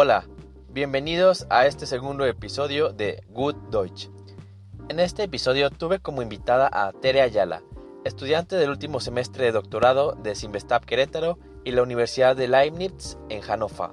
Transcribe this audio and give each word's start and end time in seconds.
Hola, 0.00 0.26
bienvenidos 0.68 1.44
a 1.50 1.66
este 1.66 1.84
segundo 1.84 2.24
episodio 2.24 2.92
de 2.92 3.24
Good 3.30 3.56
Deutsch. 3.72 4.08
En 4.88 5.00
este 5.00 5.24
episodio 5.24 5.70
tuve 5.70 5.98
como 5.98 6.22
invitada 6.22 6.70
a 6.72 6.92
Tere 6.92 7.20
Ayala, 7.20 7.64
estudiante 8.04 8.54
del 8.54 8.70
último 8.70 9.00
semestre 9.00 9.46
de 9.46 9.50
doctorado 9.50 10.12
de 10.12 10.36
Simvestab 10.36 10.84
Querétaro 10.84 11.40
y 11.64 11.72
la 11.72 11.82
Universidad 11.82 12.36
de 12.36 12.46
Leibniz 12.46 13.18
en 13.28 13.40
Hannover, 13.40 13.90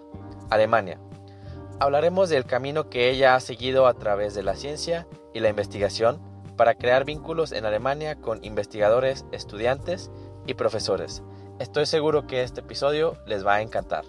Alemania. 0.52 1.00
Hablaremos 1.80 2.30
del 2.30 2.46
camino 2.46 2.88
que 2.88 3.10
ella 3.10 3.34
ha 3.34 3.40
seguido 3.40 3.88
a 3.88 3.96
través 3.96 4.36
de 4.36 4.44
la 4.44 4.56
ciencia 4.56 5.08
y 5.34 5.40
la 5.40 5.50
investigación 5.50 6.22
para 6.56 6.76
crear 6.76 7.04
vínculos 7.04 7.52
en 7.52 7.66
Alemania 7.66 8.22
con 8.22 8.46
investigadores, 8.46 9.26
estudiantes 9.32 10.12
y 10.46 10.54
profesores. 10.54 11.24
Estoy 11.58 11.88
seguro 11.88 12.28
que 12.28 12.44
este 12.44 12.62
episodio 12.62 13.18
les 13.26 13.44
va 13.44 13.56
a 13.56 13.62
encantar. 13.64 14.06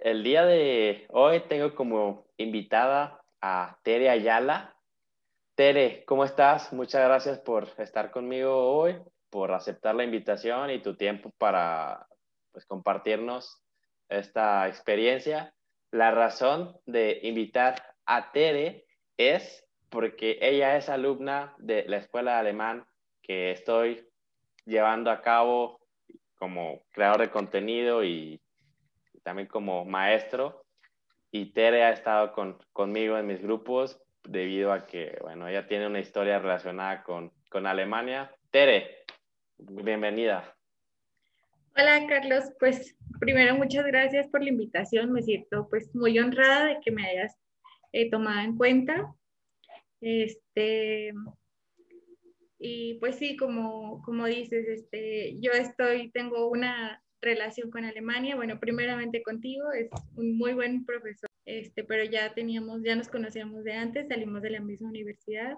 El 0.00 0.22
día 0.22 0.46
de 0.46 1.04
hoy 1.10 1.40
tengo 1.40 1.74
como 1.74 2.26
invitada 2.38 3.22
a 3.42 3.78
Tere 3.82 4.08
Ayala. 4.08 4.74
Tere, 5.54 6.04
¿cómo 6.06 6.24
estás? 6.24 6.72
Muchas 6.72 7.04
gracias 7.04 7.38
por 7.40 7.68
estar 7.76 8.10
conmigo 8.10 8.72
hoy, 8.78 8.96
por 9.28 9.52
aceptar 9.52 9.94
la 9.94 10.04
invitación 10.04 10.70
y 10.70 10.80
tu 10.80 10.96
tiempo 10.96 11.30
para 11.36 12.06
pues, 12.50 12.64
compartirnos 12.64 13.62
esta 14.08 14.68
experiencia. 14.68 15.52
La 15.90 16.12
razón 16.12 16.78
de 16.86 17.20
invitar 17.24 17.94
a 18.06 18.32
Tere 18.32 18.86
es 19.18 19.68
porque 19.90 20.38
ella 20.40 20.78
es 20.78 20.88
alumna 20.88 21.54
de 21.58 21.84
la 21.88 21.98
escuela 21.98 22.32
de 22.32 22.38
alemán 22.38 22.86
que 23.20 23.50
estoy 23.50 24.08
llevando 24.64 25.10
a 25.10 25.20
cabo 25.20 25.78
como 26.38 26.80
creador 26.90 27.20
de 27.20 27.30
contenido 27.30 28.02
y 28.02 28.40
también 29.22 29.48
como 29.48 29.84
maestro. 29.84 30.64
Y 31.30 31.52
Tere 31.52 31.84
ha 31.84 31.90
estado 31.90 32.32
con, 32.32 32.58
conmigo 32.72 33.16
en 33.16 33.26
mis 33.26 33.40
grupos 33.40 34.00
debido 34.24 34.72
a 34.72 34.86
que, 34.86 35.16
bueno, 35.22 35.48
ella 35.48 35.66
tiene 35.66 35.86
una 35.86 36.00
historia 36.00 36.38
relacionada 36.38 37.02
con, 37.02 37.32
con 37.48 37.66
Alemania. 37.66 38.34
Tere, 38.50 39.04
bienvenida. 39.58 40.56
Hola 41.76 42.04
Carlos, 42.08 42.44
pues 42.58 42.96
primero 43.20 43.54
muchas 43.54 43.86
gracias 43.86 44.28
por 44.28 44.42
la 44.42 44.50
invitación. 44.50 45.12
Me 45.12 45.22
siento 45.22 45.68
pues 45.68 45.94
muy 45.94 46.18
honrada 46.18 46.66
de 46.66 46.80
que 46.80 46.90
me 46.90 47.06
hayas 47.06 47.38
eh, 47.92 48.10
tomado 48.10 48.40
en 48.40 48.56
cuenta. 48.56 49.14
Este, 50.00 51.12
y 52.58 52.94
pues 52.94 53.16
sí, 53.16 53.36
como, 53.36 54.02
como 54.02 54.26
dices, 54.26 54.66
este, 54.68 55.40
yo 55.40 55.52
estoy, 55.52 56.10
tengo 56.10 56.48
una 56.48 57.02
relación 57.20 57.70
con 57.70 57.84
Alemania. 57.84 58.36
Bueno, 58.36 58.58
primeramente 58.58 59.22
contigo, 59.22 59.72
es 59.72 59.88
un 60.16 60.36
muy 60.36 60.52
buen 60.54 60.84
profesor, 60.84 61.28
este, 61.44 61.84
pero 61.84 62.04
ya 62.04 62.34
teníamos, 62.34 62.82
ya 62.82 62.96
nos 62.96 63.08
conocíamos 63.08 63.64
de 63.64 63.72
antes, 63.72 64.08
salimos 64.08 64.42
de 64.42 64.50
la 64.50 64.60
misma 64.60 64.88
universidad. 64.88 65.56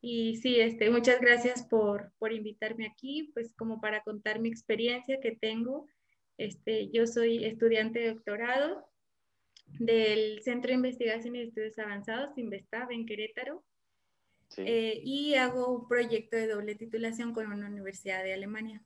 Y 0.00 0.36
sí, 0.36 0.60
este, 0.60 0.90
muchas 0.90 1.20
gracias 1.20 1.64
por, 1.66 2.12
por 2.18 2.32
invitarme 2.32 2.86
aquí, 2.86 3.30
pues 3.34 3.54
como 3.54 3.80
para 3.80 4.02
contar 4.02 4.40
mi 4.40 4.48
experiencia 4.48 5.20
que 5.20 5.32
tengo. 5.32 5.86
Este, 6.38 6.90
yo 6.90 7.06
soy 7.06 7.44
estudiante 7.44 8.00
de 8.00 8.14
doctorado 8.14 8.84
del 9.78 10.42
Centro 10.42 10.68
de 10.68 10.74
Investigación 10.74 11.36
y 11.36 11.42
Estudios 11.42 11.78
Avanzados, 11.78 12.36
Investav, 12.36 12.90
en 12.90 13.06
Querétaro. 13.06 13.64
Eh, 14.58 15.00
y 15.02 15.34
hago 15.34 15.72
un 15.72 15.88
proyecto 15.88 16.36
de 16.36 16.48
doble 16.48 16.74
titulación 16.74 17.32
con 17.32 17.46
una 17.46 17.68
universidad 17.68 18.22
de 18.22 18.34
Alemania. 18.34 18.82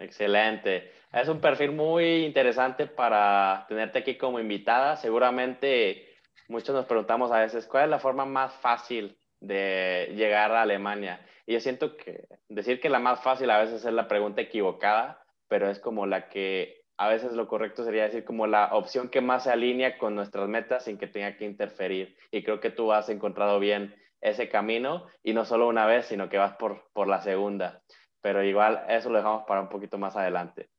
Excelente. 0.00 0.92
Es 1.12 1.28
un 1.28 1.40
perfil 1.40 1.72
muy 1.72 2.24
interesante 2.24 2.86
para 2.86 3.64
tenerte 3.68 4.00
aquí 4.00 4.16
como 4.16 4.38
invitada. 4.38 4.96
Seguramente 4.96 6.16
muchos 6.48 6.74
nos 6.74 6.86
preguntamos 6.86 7.32
a 7.32 7.40
veces 7.40 7.66
cuál 7.66 7.84
es 7.84 7.90
la 7.90 7.98
forma 7.98 8.24
más 8.24 8.52
fácil 8.54 9.16
de 9.40 10.12
llegar 10.14 10.52
a 10.52 10.62
Alemania. 10.62 11.20
Y 11.46 11.54
yo 11.54 11.60
siento 11.60 11.96
que 11.96 12.26
decir 12.48 12.80
que 12.80 12.90
la 12.90 12.98
más 12.98 13.22
fácil 13.22 13.50
a 13.50 13.58
veces 13.58 13.84
es 13.84 13.92
la 13.92 14.08
pregunta 14.08 14.42
equivocada, 14.42 15.22
pero 15.48 15.70
es 15.70 15.78
como 15.78 16.06
la 16.06 16.28
que 16.28 16.84
a 16.98 17.08
veces 17.08 17.32
lo 17.32 17.46
correcto 17.46 17.84
sería 17.84 18.04
decir 18.04 18.24
como 18.24 18.46
la 18.46 18.74
opción 18.74 19.10
que 19.10 19.20
más 19.20 19.44
se 19.44 19.50
alinea 19.50 19.98
con 19.98 20.14
nuestras 20.14 20.48
metas 20.48 20.84
sin 20.84 20.98
que 20.98 21.06
tenga 21.06 21.36
que 21.36 21.44
interferir. 21.44 22.16
Y 22.30 22.42
creo 22.42 22.60
que 22.60 22.70
tú 22.70 22.92
has 22.92 23.08
encontrado 23.08 23.60
bien 23.60 23.94
ese 24.20 24.48
camino 24.48 25.06
y 25.22 25.34
no 25.34 25.44
solo 25.44 25.68
una 25.68 25.86
vez, 25.86 26.06
sino 26.06 26.28
que 26.28 26.38
vas 26.38 26.54
por, 26.56 26.88
por 26.92 27.06
la 27.06 27.20
segunda 27.20 27.82
pero 28.26 28.42
igual 28.42 28.84
eso 28.88 29.08
lo 29.08 29.18
dejamos 29.18 29.44
para 29.44 29.60
un 29.60 29.68
poquito 29.68 29.98
más 29.98 30.16
adelante. 30.16 30.70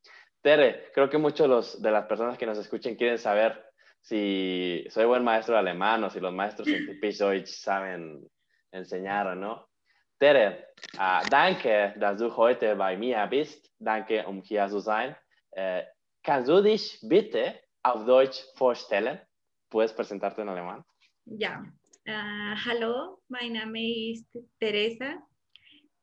Tere, 0.41 0.91
creo 0.93 1.09
que 1.09 1.17
muchos 1.17 1.81
de 1.81 1.91
las 1.91 2.05
personas 2.05 2.37
que 2.37 2.45
nos 2.45 2.57
escuchen 2.57 2.97
quieren 2.97 3.17
saber 3.17 3.71
si 4.01 4.83
soy 4.89 5.05
buen 5.05 5.23
maestro 5.23 5.53
de 5.53 5.61
alemán 5.61 6.03
o 6.03 6.09
si 6.09 6.19
los 6.19 6.33
maestros 6.33 6.67
en 6.67 6.85
Typisch 6.85 7.19
Deutsch 7.19 7.47
saben 7.47 8.29
enseñar 8.69 9.27
o 9.27 9.35
no. 9.35 9.69
Tere, 10.17 10.73
uh, 10.95 11.25
danke, 11.29 11.93
dass 11.95 12.19
du 12.19 12.35
heute 12.35 12.75
bei 12.75 12.97
mir 12.97 13.25
bist. 13.27 13.71
Danke, 13.79 14.27
um 14.27 14.41
hier 14.41 14.67
zu 14.67 14.81
sein. 14.81 15.15
Uh, 15.51 15.83
kannst 16.23 16.49
du 16.49 16.61
dich 16.61 16.99
bitte 17.01 17.61
auf 17.81 18.05
Deutsch 18.05 18.43
vorstellen? 18.57 19.21
¿Puedes 19.69 19.93
presentarte 19.93 20.41
en 20.41 20.49
alemán? 20.49 20.83
Ja. 21.23 21.63
Uh, 22.05 22.55
hallo, 22.65 23.21
mein 23.29 23.53
Name 23.53 24.11
ist 24.11 24.27
Teresa. 24.59 25.23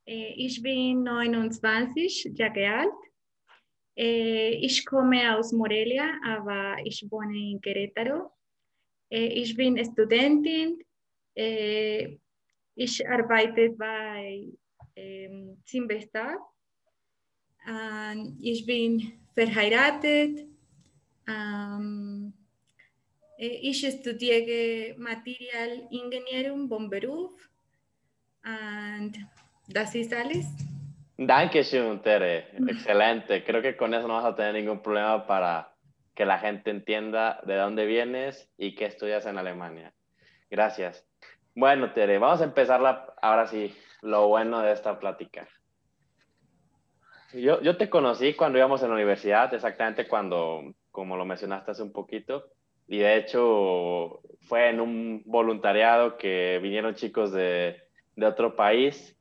Äh, 0.06 0.34
ich 0.36 0.62
bin 0.62 1.02
29 1.02 2.32
Jahre 2.34 2.68
alt. 2.68 2.92
Äh, 3.96 4.50
ich 4.56 4.84
komme 4.84 5.36
aus 5.36 5.52
Morelia, 5.52 6.18
aber 6.24 6.76
ich 6.84 7.06
wohne 7.10 7.36
in 7.36 7.60
Querétaro. 7.60 8.30
Äh, 9.10 9.26
ich 9.26 9.56
bin 9.56 9.82
Studentin. 9.84 10.78
Ich 12.76 13.08
arbeite 13.08 13.70
bei 13.70 14.46
ähm, 14.94 15.60
Zimbestar. 15.64 16.38
Ich 18.40 18.64
bin 18.64 19.12
verheiratet. 19.34 20.46
Ähm, 21.26 22.32
ich 23.36 23.84
studiere 23.84 24.94
Materialingenieurin 24.96 26.68
vom 26.68 26.88
Beruf. 26.88 27.32
Und 28.44 29.18
¿Así 29.74 30.04
sales? 30.04 30.46
Dankeschön, 31.16 32.02
Tere. 32.02 32.48
Excelente. 32.68 33.44
Creo 33.44 33.62
que 33.62 33.76
con 33.76 33.94
eso 33.94 34.06
no 34.06 34.14
vas 34.14 34.24
a 34.24 34.34
tener 34.34 34.54
ningún 34.54 34.82
problema 34.82 35.26
para 35.26 35.72
que 36.14 36.26
la 36.26 36.38
gente 36.38 36.70
entienda 36.70 37.40
de 37.44 37.56
dónde 37.56 37.86
vienes 37.86 38.50
y 38.58 38.74
qué 38.74 38.86
estudias 38.86 39.26
en 39.26 39.38
Alemania. 39.38 39.92
Gracias. 40.50 41.06
Bueno, 41.54 41.92
Tere, 41.92 42.18
vamos 42.18 42.40
a 42.40 42.44
empezar 42.44 42.80
la, 42.80 43.06
ahora 43.22 43.46
sí, 43.46 43.74
lo 44.02 44.28
bueno 44.28 44.60
de 44.60 44.72
esta 44.72 44.98
plática. 44.98 45.48
Yo, 47.32 47.60
yo 47.62 47.76
te 47.76 47.88
conocí 47.88 48.34
cuando 48.34 48.58
íbamos 48.58 48.82
en 48.82 48.90
la 48.90 48.94
universidad, 48.94 49.52
exactamente 49.54 50.06
cuando, 50.06 50.74
como 50.90 51.16
lo 51.16 51.24
mencionaste 51.24 51.72
hace 51.72 51.82
un 51.82 51.92
poquito, 51.92 52.44
y 52.86 52.98
de 52.98 53.16
hecho 53.16 54.20
fue 54.42 54.68
en 54.68 54.80
un 54.80 55.22
voluntariado 55.26 56.16
que 56.16 56.60
vinieron 56.62 56.94
chicos 56.94 57.32
de, 57.32 57.82
de 58.14 58.26
otro 58.26 58.54
país 58.54 59.16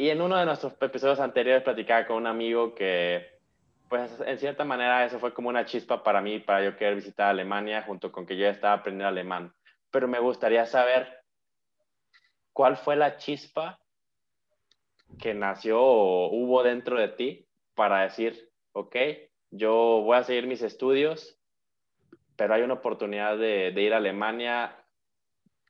y 0.00 0.10
en 0.10 0.22
uno 0.22 0.36
de 0.36 0.44
nuestros 0.46 0.80
episodios 0.80 1.18
anteriores 1.18 1.64
platicaba 1.64 2.06
con 2.06 2.18
un 2.18 2.28
amigo 2.28 2.72
que, 2.72 3.40
pues 3.88 4.08
en 4.24 4.38
cierta 4.38 4.64
manera 4.64 5.04
eso 5.04 5.18
fue 5.18 5.34
como 5.34 5.48
una 5.48 5.64
chispa 5.64 6.04
para 6.04 6.20
mí, 6.20 6.38
para 6.38 6.64
yo 6.64 6.76
querer 6.76 6.94
visitar 6.94 7.26
Alemania, 7.26 7.82
junto 7.82 8.12
con 8.12 8.24
que 8.24 8.36
yo 8.36 8.46
estaba 8.46 8.74
aprendiendo 8.74 9.08
alemán. 9.08 9.52
Pero 9.90 10.06
me 10.06 10.20
gustaría 10.20 10.66
saber 10.66 11.24
cuál 12.52 12.76
fue 12.76 12.94
la 12.94 13.16
chispa 13.16 13.80
que 15.20 15.34
nació 15.34 15.82
o 15.82 16.30
hubo 16.30 16.62
dentro 16.62 16.96
de 16.96 17.08
ti 17.08 17.48
para 17.74 18.02
decir, 18.02 18.52
ok, 18.70 18.94
yo 19.50 20.02
voy 20.04 20.16
a 20.16 20.22
seguir 20.22 20.46
mis 20.46 20.62
estudios, 20.62 21.40
pero 22.36 22.54
hay 22.54 22.62
una 22.62 22.74
oportunidad 22.74 23.36
de, 23.36 23.72
de 23.72 23.82
ir 23.82 23.94
a 23.94 23.96
Alemania. 23.96 24.76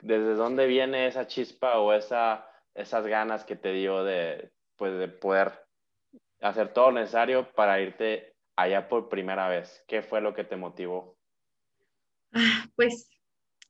¿Desde 0.02 0.34
dónde 0.34 0.66
viene 0.66 1.06
esa 1.06 1.26
chispa 1.26 1.78
o 1.78 1.94
esa 1.94 2.47
esas 2.78 3.06
ganas 3.06 3.44
que 3.44 3.56
te 3.56 3.72
dio 3.72 4.04
de, 4.04 4.50
pues, 4.76 4.98
de 4.98 5.08
poder 5.08 5.52
hacer 6.40 6.72
todo 6.72 6.90
lo 6.90 7.00
necesario 7.00 7.50
para 7.52 7.80
irte 7.80 8.34
allá 8.56 8.88
por 8.88 9.08
primera 9.08 9.48
vez? 9.48 9.84
¿Qué 9.86 10.02
fue 10.02 10.20
lo 10.20 10.34
que 10.34 10.44
te 10.44 10.56
motivó? 10.56 11.16
Ah, 12.32 12.66
pues 12.76 13.10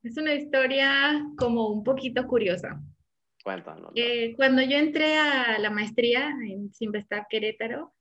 es 0.03 0.17
una 0.17 0.35
historia 0.35 1.25
como 1.37 1.69
un 1.69 1.83
poquito 1.83 2.27
curiosa. 2.27 2.81
Cuéntanos. 3.43 3.93
Eh, 3.95 4.35
cuando 4.37 4.63
yo 4.63 4.77
entré 4.77 5.17
a 5.17 5.59
la 5.59 5.71
maestría 5.71 6.31
en 6.47 6.73
Simvestar 6.73 7.27
Querétaro, 7.31 7.95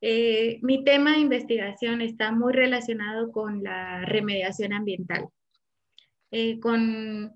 eh, 0.00 0.58
mi 0.62 0.84
tema 0.84 1.12
de 1.12 1.18
investigación 1.18 2.00
está 2.00 2.30
muy 2.30 2.52
relacionado 2.52 3.32
con 3.32 3.62
la 3.62 4.04
remediación 4.04 4.72
ambiental, 4.72 5.28
eh, 6.30 6.60
con 6.60 7.32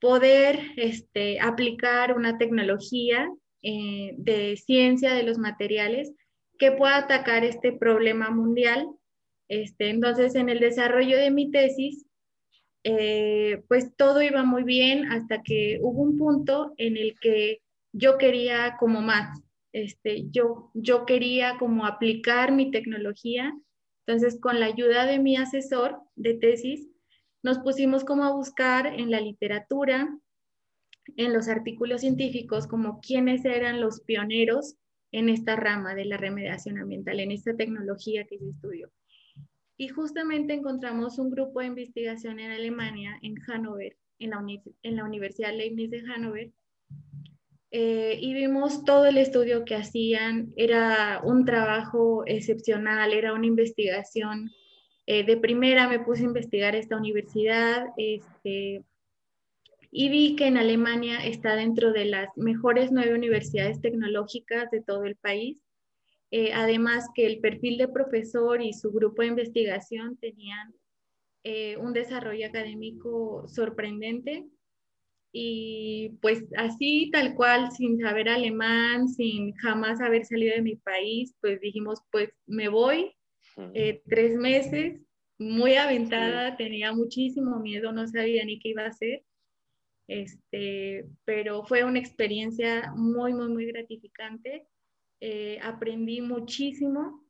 poder 0.00 0.60
este, 0.76 1.40
aplicar 1.40 2.16
una 2.16 2.38
tecnología 2.38 3.28
eh, 3.62 4.14
de 4.16 4.56
ciencia 4.56 5.14
de 5.14 5.22
los 5.22 5.38
materiales 5.38 6.12
que 6.58 6.72
pueda 6.72 6.96
atacar 6.96 7.44
este 7.44 7.72
problema 7.72 8.30
mundial. 8.30 8.88
Este, 9.48 9.90
entonces, 9.90 10.34
en 10.34 10.48
el 10.48 10.60
desarrollo 10.60 11.18
de 11.18 11.30
mi 11.30 11.50
tesis, 11.50 12.06
eh, 12.84 13.62
pues 13.68 13.94
todo 13.96 14.22
iba 14.22 14.42
muy 14.42 14.62
bien 14.62 15.12
hasta 15.12 15.42
que 15.42 15.78
hubo 15.82 16.02
un 16.02 16.16
punto 16.16 16.72
en 16.78 16.96
el 16.96 17.18
que 17.20 17.60
yo 17.92 18.16
quería 18.16 18.76
como 18.78 19.02
más, 19.02 19.38
este, 19.72 20.30
yo, 20.30 20.70
yo 20.74 21.04
quería 21.04 21.58
como 21.58 21.86
aplicar 21.86 22.52
mi 22.52 22.70
tecnología. 22.70 23.52
Entonces, 24.06 24.40
con 24.40 24.60
la 24.60 24.66
ayuda 24.66 25.06
de 25.06 25.18
mi 25.18 25.36
asesor 25.36 25.98
de 26.16 26.34
tesis, 26.34 26.89
nos 27.42 27.58
pusimos 27.58 28.04
como 28.04 28.24
a 28.24 28.32
buscar 28.32 28.86
en 28.86 29.10
la 29.10 29.20
literatura, 29.20 30.08
en 31.16 31.32
los 31.32 31.48
artículos 31.48 32.02
científicos, 32.02 32.66
como 32.66 33.00
quiénes 33.00 33.44
eran 33.44 33.80
los 33.80 34.00
pioneros 34.02 34.76
en 35.12 35.28
esta 35.28 35.56
rama 35.56 35.94
de 35.94 36.04
la 36.04 36.16
remediación 36.16 36.78
ambiental, 36.78 37.20
en 37.20 37.32
esta 37.32 37.56
tecnología 37.56 38.26
que 38.26 38.38
yo 38.38 38.48
estudio. 38.48 38.90
Y 39.76 39.88
justamente 39.88 40.52
encontramos 40.52 41.18
un 41.18 41.30
grupo 41.30 41.60
de 41.60 41.66
investigación 41.66 42.38
en 42.38 42.50
Alemania, 42.50 43.18
en 43.22 43.36
Hannover, 43.36 43.96
en 44.18 44.30
la, 44.30 44.44
en 44.82 44.96
la 44.96 45.04
Universidad 45.04 45.54
Leibniz 45.54 45.90
de 45.90 46.02
Hannover, 46.02 46.52
eh, 47.72 48.18
y 48.20 48.34
vimos 48.34 48.84
todo 48.84 49.06
el 49.06 49.16
estudio 49.16 49.64
que 49.64 49.76
hacían. 49.76 50.52
Era 50.56 51.20
un 51.22 51.44
trabajo 51.44 52.24
excepcional, 52.26 53.12
era 53.12 53.32
una 53.32 53.46
investigación 53.46 54.50
eh, 55.12 55.24
de 55.24 55.36
primera. 55.36 55.88
Me 55.88 55.98
puse 55.98 56.22
a 56.22 56.26
investigar 56.26 56.76
esta 56.76 56.96
universidad 56.96 57.88
este, 57.96 58.84
y 59.90 60.08
vi 60.08 60.36
que 60.36 60.46
en 60.46 60.56
Alemania 60.56 61.18
está 61.26 61.56
dentro 61.56 61.92
de 61.92 62.04
las 62.04 62.28
mejores 62.36 62.92
nueve 62.92 63.14
universidades 63.14 63.80
tecnológicas 63.80 64.70
de 64.70 64.82
todo 64.82 65.04
el 65.06 65.16
país. 65.16 65.58
Eh, 66.30 66.52
además 66.52 67.08
que 67.12 67.26
el 67.26 67.40
perfil 67.40 67.76
de 67.76 67.88
profesor 67.88 68.62
y 68.62 68.72
su 68.72 68.92
grupo 68.92 69.22
de 69.22 69.28
investigación 69.28 70.16
tenían 70.16 70.72
un 71.80 71.94
desarrollo 71.94 72.46
académico 72.46 73.48
sorprendente 73.48 74.46
y 75.32 76.10
pues 76.20 76.44
así, 76.54 77.08
tal 77.10 77.34
cual, 77.34 77.72
sin 77.72 77.98
saber 77.98 78.28
alemán, 78.28 79.08
sin 79.08 79.54
jamás 79.54 80.02
haber 80.02 80.26
salido 80.26 80.54
de 80.54 80.62
mi 80.62 80.76
país, 80.76 81.34
pues 81.40 81.58
dijimos, 81.62 82.02
pues 82.12 82.30
me 82.46 82.68
voy 82.68 83.16
eh, 83.74 84.02
tres 84.08 84.36
meses, 84.36 85.00
muy 85.38 85.74
aventada, 85.74 86.56
tenía 86.56 86.92
muchísimo 86.92 87.58
miedo, 87.60 87.92
no 87.92 88.06
sabía 88.06 88.44
ni 88.44 88.58
qué 88.58 88.70
iba 88.70 88.82
a 88.82 88.88
hacer. 88.88 89.24
Este, 90.06 91.06
pero 91.24 91.64
fue 91.64 91.84
una 91.84 91.98
experiencia 91.98 92.92
muy, 92.96 93.32
muy, 93.32 93.48
muy 93.48 93.66
gratificante. 93.66 94.66
Eh, 95.20 95.58
aprendí 95.62 96.20
muchísimo 96.20 97.24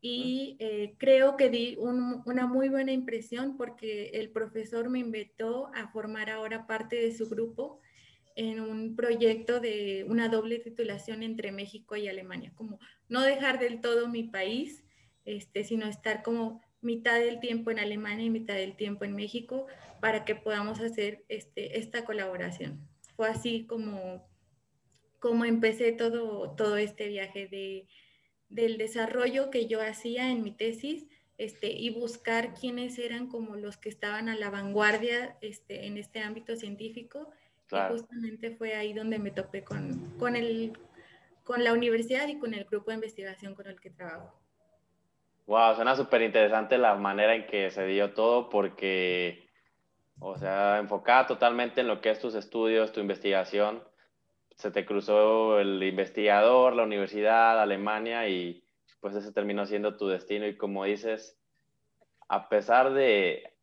y 0.00 0.56
eh, 0.60 0.94
creo 0.98 1.36
que 1.36 1.50
di 1.50 1.76
una 1.78 2.46
muy 2.46 2.68
buena 2.68 2.92
impresión 2.92 3.56
porque 3.56 4.10
el 4.14 4.30
profesor 4.30 4.88
me 4.88 5.00
invitó 5.00 5.70
a 5.74 5.88
formar 5.88 6.30
ahora 6.30 6.66
parte 6.66 6.96
de 6.96 7.12
su 7.12 7.28
grupo 7.28 7.80
en 8.36 8.60
un 8.60 8.94
proyecto 8.94 9.58
de 9.58 10.04
una 10.08 10.28
doble 10.28 10.60
titulación 10.60 11.24
entre 11.24 11.50
México 11.50 11.96
y 11.96 12.06
Alemania, 12.06 12.52
como 12.54 12.78
no 13.08 13.22
dejar 13.22 13.58
del 13.58 13.80
todo 13.80 14.08
mi 14.08 14.24
país, 14.24 14.84
este, 15.36 15.64
sino 15.64 15.86
estar 15.86 16.22
como 16.22 16.60
mitad 16.80 17.18
del 17.18 17.40
tiempo 17.40 17.70
en 17.70 17.78
Alemania 17.78 18.26
y 18.26 18.30
mitad 18.30 18.54
del 18.54 18.76
tiempo 18.76 19.04
en 19.04 19.14
México 19.14 19.66
para 20.00 20.24
que 20.24 20.34
podamos 20.34 20.80
hacer 20.80 21.24
este, 21.28 21.78
esta 21.78 22.04
colaboración. 22.04 22.86
Fue 23.16 23.28
así 23.28 23.66
como, 23.66 24.26
como 25.18 25.44
empecé 25.44 25.92
todo, 25.92 26.50
todo 26.54 26.76
este 26.76 27.08
viaje 27.08 27.48
de 27.48 27.88
del 28.48 28.78
desarrollo 28.78 29.50
que 29.50 29.66
yo 29.66 29.80
hacía 29.80 30.30
en 30.30 30.42
mi 30.42 30.52
tesis 30.52 31.06
este, 31.36 31.70
y 31.70 31.90
buscar 31.90 32.54
quiénes 32.54 32.98
eran 32.98 33.28
como 33.28 33.56
los 33.56 33.76
que 33.76 33.88
estaban 33.88 34.28
a 34.28 34.36
la 34.36 34.50
vanguardia 34.50 35.36
este, 35.40 35.86
en 35.86 35.98
este 35.98 36.20
ámbito 36.20 36.56
científico. 36.56 37.30
Y 37.70 37.76
justamente 37.92 38.56
fue 38.56 38.74
ahí 38.74 38.94
donde 38.94 39.18
me 39.18 39.30
topé 39.30 39.62
con, 39.62 40.16
con, 40.18 40.36
el, 40.36 40.72
con 41.44 41.62
la 41.62 41.72
universidad 41.72 42.26
y 42.28 42.38
con 42.38 42.54
el 42.54 42.64
grupo 42.64 42.90
de 42.90 42.96
investigación 42.96 43.54
con 43.54 43.66
el 43.66 43.78
que 43.78 43.90
trabajo. 43.90 44.34
Wow, 45.48 45.76
suena 45.76 45.96
súper 45.96 46.20
interesante 46.20 46.76
la 46.76 46.94
manera 46.96 47.34
en 47.34 47.46
que 47.46 47.70
se 47.70 47.86
dio 47.86 48.12
todo 48.12 48.50
porque, 48.50 49.48
o 50.20 50.36
sea, 50.36 50.76
enfocada 50.78 51.26
totalmente 51.26 51.80
en 51.80 51.88
lo 51.88 52.02
que 52.02 52.10
es 52.10 52.20
tus 52.20 52.34
estudios, 52.34 52.92
tu 52.92 53.00
investigación. 53.00 53.82
Se 54.56 54.70
te 54.70 54.84
cruzó 54.84 55.58
el 55.58 55.82
investigador, 55.82 56.76
la 56.76 56.82
universidad, 56.82 57.62
Alemania 57.62 58.28
y 58.28 58.62
pues 59.00 59.14
ese 59.14 59.32
terminó 59.32 59.64
siendo 59.64 59.96
tu 59.96 60.06
destino. 60.08 60.46
Y 60.46 60.58
como 60.58 60.84
dices, 60.84 61.40
a 62.28 62.50
pesar 62.50 62.92
de 62.92 63.54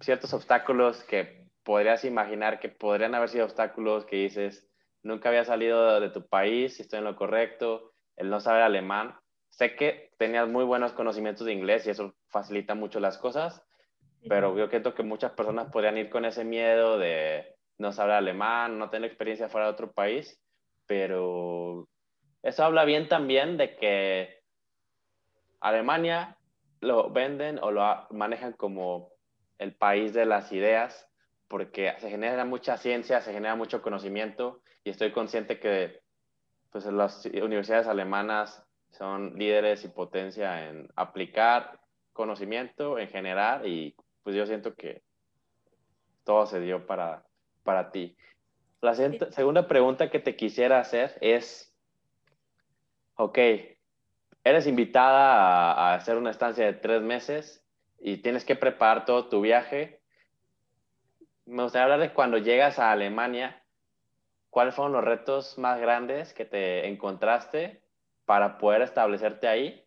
ciertos 0.00 0.34
obstáculos 0.34 1.04
que 1.04 1.46
podrías 1.62 2.04
imaginar 2.04 2.58
que 2.58 2.68
podrían 2.68 3.14
haber 3.14 3.28
sido 3.28 3.44
obstáculos 3.44 4.06
que 4.06 4.16
dices, 4.16 4.68
nunca 5.04 5.28
había 5.28 5.44
salido 5.44 6.00
de 6.00 6.10
tu 6.10 6.26
país, 6.26 6.80
estoy 6.80 6.98
en 6.98 7.04
lo 7.04 7.14
correcto, 7.14 7.92
el 8.16 8.28
no 8.28 8.40
saber 8.40 8.62
alemán, 8.62 9.14
sé 9.58 9.74
que 9.74 10.12
tenías 10.18 10.48
muy 10.48 10.64
buenos 10.64 10.92
conocimientos 10.92 11.44
de 11.44 11.52
inglés 11.52 11.84
y 11.84 11.90
eso 11.90 12.14
facilita 12.28 12.76
mucho 12.76 13.00
las 13.00 13.18
cosas, 13.18 13.60
pero 14.28 14.56
yo 14.56 14.70
creo 14.70 14.94
que 14.94 15.02
muchas 15.02 15.32
personas 15.32 15.72
podrían 15.72 15.98
ir 15.98 16.10
con 16.10 16.24
ese 16.24 16.44
miedo 16.44 16.96
de 16.96 17.56
no 17.76 17.90
saber 17.90 18.14
alemán, 18.14 18.78
no 18.78 18.88
tener 18.88 19.10
experiencia 19.10 19.48
fuera 19.48 19.66
de 19.66 19.72
otro 19.72 19.90
país, 19.90 20.40
pero 20.86 21.88
eso 22.44 22.62
habla 22.62 22.84
bien 22.84 23.08
también 23.08 23.56
de 23.56 23.74
que 23.74 24.44
Alemania 25.58 26.38
lo 26.80 27.10
venden 27.10 27.58
o 27.60 27.72
lo 27.72 28.06
manejan 28.10 28.52
como 28.52 29.10
el 29.58 29.74
país 29.74 30.14
de 30.14 30.24
las 30.24 30.52
ideas, 30.52 31.10
porque 31.48 31.94
se 31.98 32.10
genera 32.10 32.44
mucha 32.44 32.76
ciencia, 32.76 33.20
se 33.22 33.32
genera 33.32 33.56
mucho 33.56 33.82
conocimiento 33.82 34.62
y 34.84 34.90
estoy 34.90 35.10
consciente 35.10 35.58
que 35.58 36.00
pues, 36.70 36.86
las 36.86 37.26
universidades 37.26 37.88
alemanas 37.88 38.64
son 38.90 39.34
líderes 39.38 39.84
y 39.84 39.88
potencia 39.88 40.68
en 40.68 40.88
aplicar 40.96 41.80
conocimiento, 42.12 42.98
en 42.98 43.08
general, 43.08 43.66
y 43.66 43.94
pues 44.22 44.34
yo 44.34 44.46
siento 44.46 44.74
que 44.74 45.02
todo 46.24 46.46
se 46.46 46.60
dio 46.60 46.86
para 46.86 47.28
para 47.68 47.90
ti. 47.90 48.16
La 48.80 48.94
segunda 48.94 49.68
pregunta 49.68 50.08
que 50.08 50.20
te 50.20 50.36
quisiera 50.36 50.80
hacer 50.80 51.18
es, 51.20 51.70
ok, 53.16 53.38
eres 54.42 54.66
invitada 54.66 55.72
a, 55.72 55.94
hacer 55.94 56.16
una 56.16 56.30
estancia 56.30 56.64
de 56.64 56.72
tres 56.72 57.02
meses 57.02 57.62
y 58.00 58.22
tienes 58.22 58.46
que 58.46 58.56
preparar 58.56 59.04
todo 59.04 59.28
tu 59.28 59.42
viaje. 59.42 60.00
Me 61.44 61.62
gustaría 61.62 61.84
hablar 61.84 62.00
de 62.00 62.14
cuando 62.14 62.38
llegas 62.38 62.78
a 62.78 62.90
Alemania, 62.90 63.62
¿cuáles 64.48 64.74
fueron 64.74 64.94
los 64.94 65.04
retos 65.04 65.58
más 65.58 65.78
grandes 65.78 66.32
que 66.32 66.46
te 66.46 66.88
encontraste 66.88 67.82
para 68.28 68.58
poder 68.58 68.82
establecerte 68.82 69.48
ahí? 69.48 69.82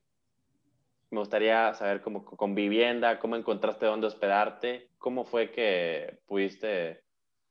Me 1.12 1.20
gustaría 1.20 1.76
saber 1.76 2.02
cómo 2.02 2.26
con 2.26 2.56
vivienda, 2.56 3.20
cómo 3.20 3.36
encontraste 3.36 3.86
dónde 3.86 4.08
hospedarte, 4.08 4.90
cómo 4.98 5.26
fue 5.26 5.52
que 5.52 6.22
pudiste 6.26 7.04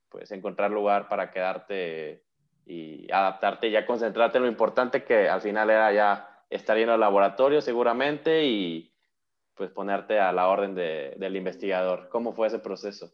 pues 0.08 0.32
encontrar 0.32 0.72
lugar 0.72 1.08
para 1.08 1.30
quedarte 1.30 2.24
y 2.66 3.06
adaptarte 3.12 3.68
y 3.68 3.70
ya 3.70 3.86
concentrarte 3.86 4.38
en 4.38 4.44
lo 4.44 4.50
importante 4.50 5.04
que 5.04 5.28
al 5.28 5.40
final 5.40 5.70
era 5.70 5.92
ya 5.92 6.44
estar 6.50 6.76
en 6.76 6.88
el 6.88 6.98
laboratorio 6.98 7.60
seguramente 7.60 8.44
y 8.44 8.92
pues 9.54 9.70
ponerte 9.70 10.18
a 10.18 10.32
la 10.32 10.48
orden 10.48 10.74
de, 10.74 11.14
del 11.18 11.36
investigador. 11.36 12.08
¿Cómo 12.08 12.32
fue 12.32 12.48
ese 12.48 12.58
proceso? 12.58 13.12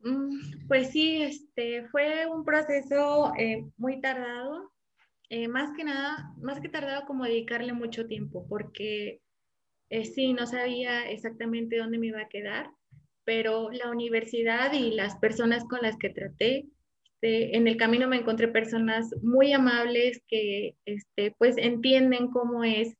Mm, 0.00 0.66
pues 0.68 0.90
sí, 0.90 1.22
este, 1.22 1.88
fue 1.88 2.26
un 2.26 2.44
proceso 2.44 3.32
eh, 3.38 3.64
muy 3.78 3.98
tardado, 4.02 4.71
eh, 5.32 5.48
más 5.48 5.70
que 5.76 5.84
nada, 5.84 6.32
más 6.40 6.60
que 6.60 6.68
tardado 6.68 7.06
como 7.06 7.24
dedicarle 7.24 7.72
mucho 7.72 8.06
tiempo, 8.06 8.46
porque 8.48 9.20
eh, 9.90 10.04
sí, 10.04 10.32
no 10.32 10.46
sabía 10.46 11.10
exactamente 11.10 11.78
dónde 11.78 11.98
me 11.98 12.08
iba 12.08 12.20
a 12.20 12.28
quedar 12.28 12.70
pero 13.24 13.70
la 13.70 13.90
universidad 13.90 14.72
y 14.72 14.90
las 14.90 15.16
personas 15.16 15.64
con 15.64 15.80
las 15.82 15.96
que 15.96 16.10
traté, 16.10 16.66
este, 17.22 17.56
en 17.56 17.68
el 17.68 17.76
camino 17.76 18.08
me 18.08 18.16
encontré 18.16 18.48
personas 18.48 19.10
muy 19.22 19.52
amables 19.52 20.20
que 20.28 20.74
este, 20.84 21.34
pues 21.38 21.56
entienden 21.56 22.28
cómo 22.28 22.64
es 22.64 22.96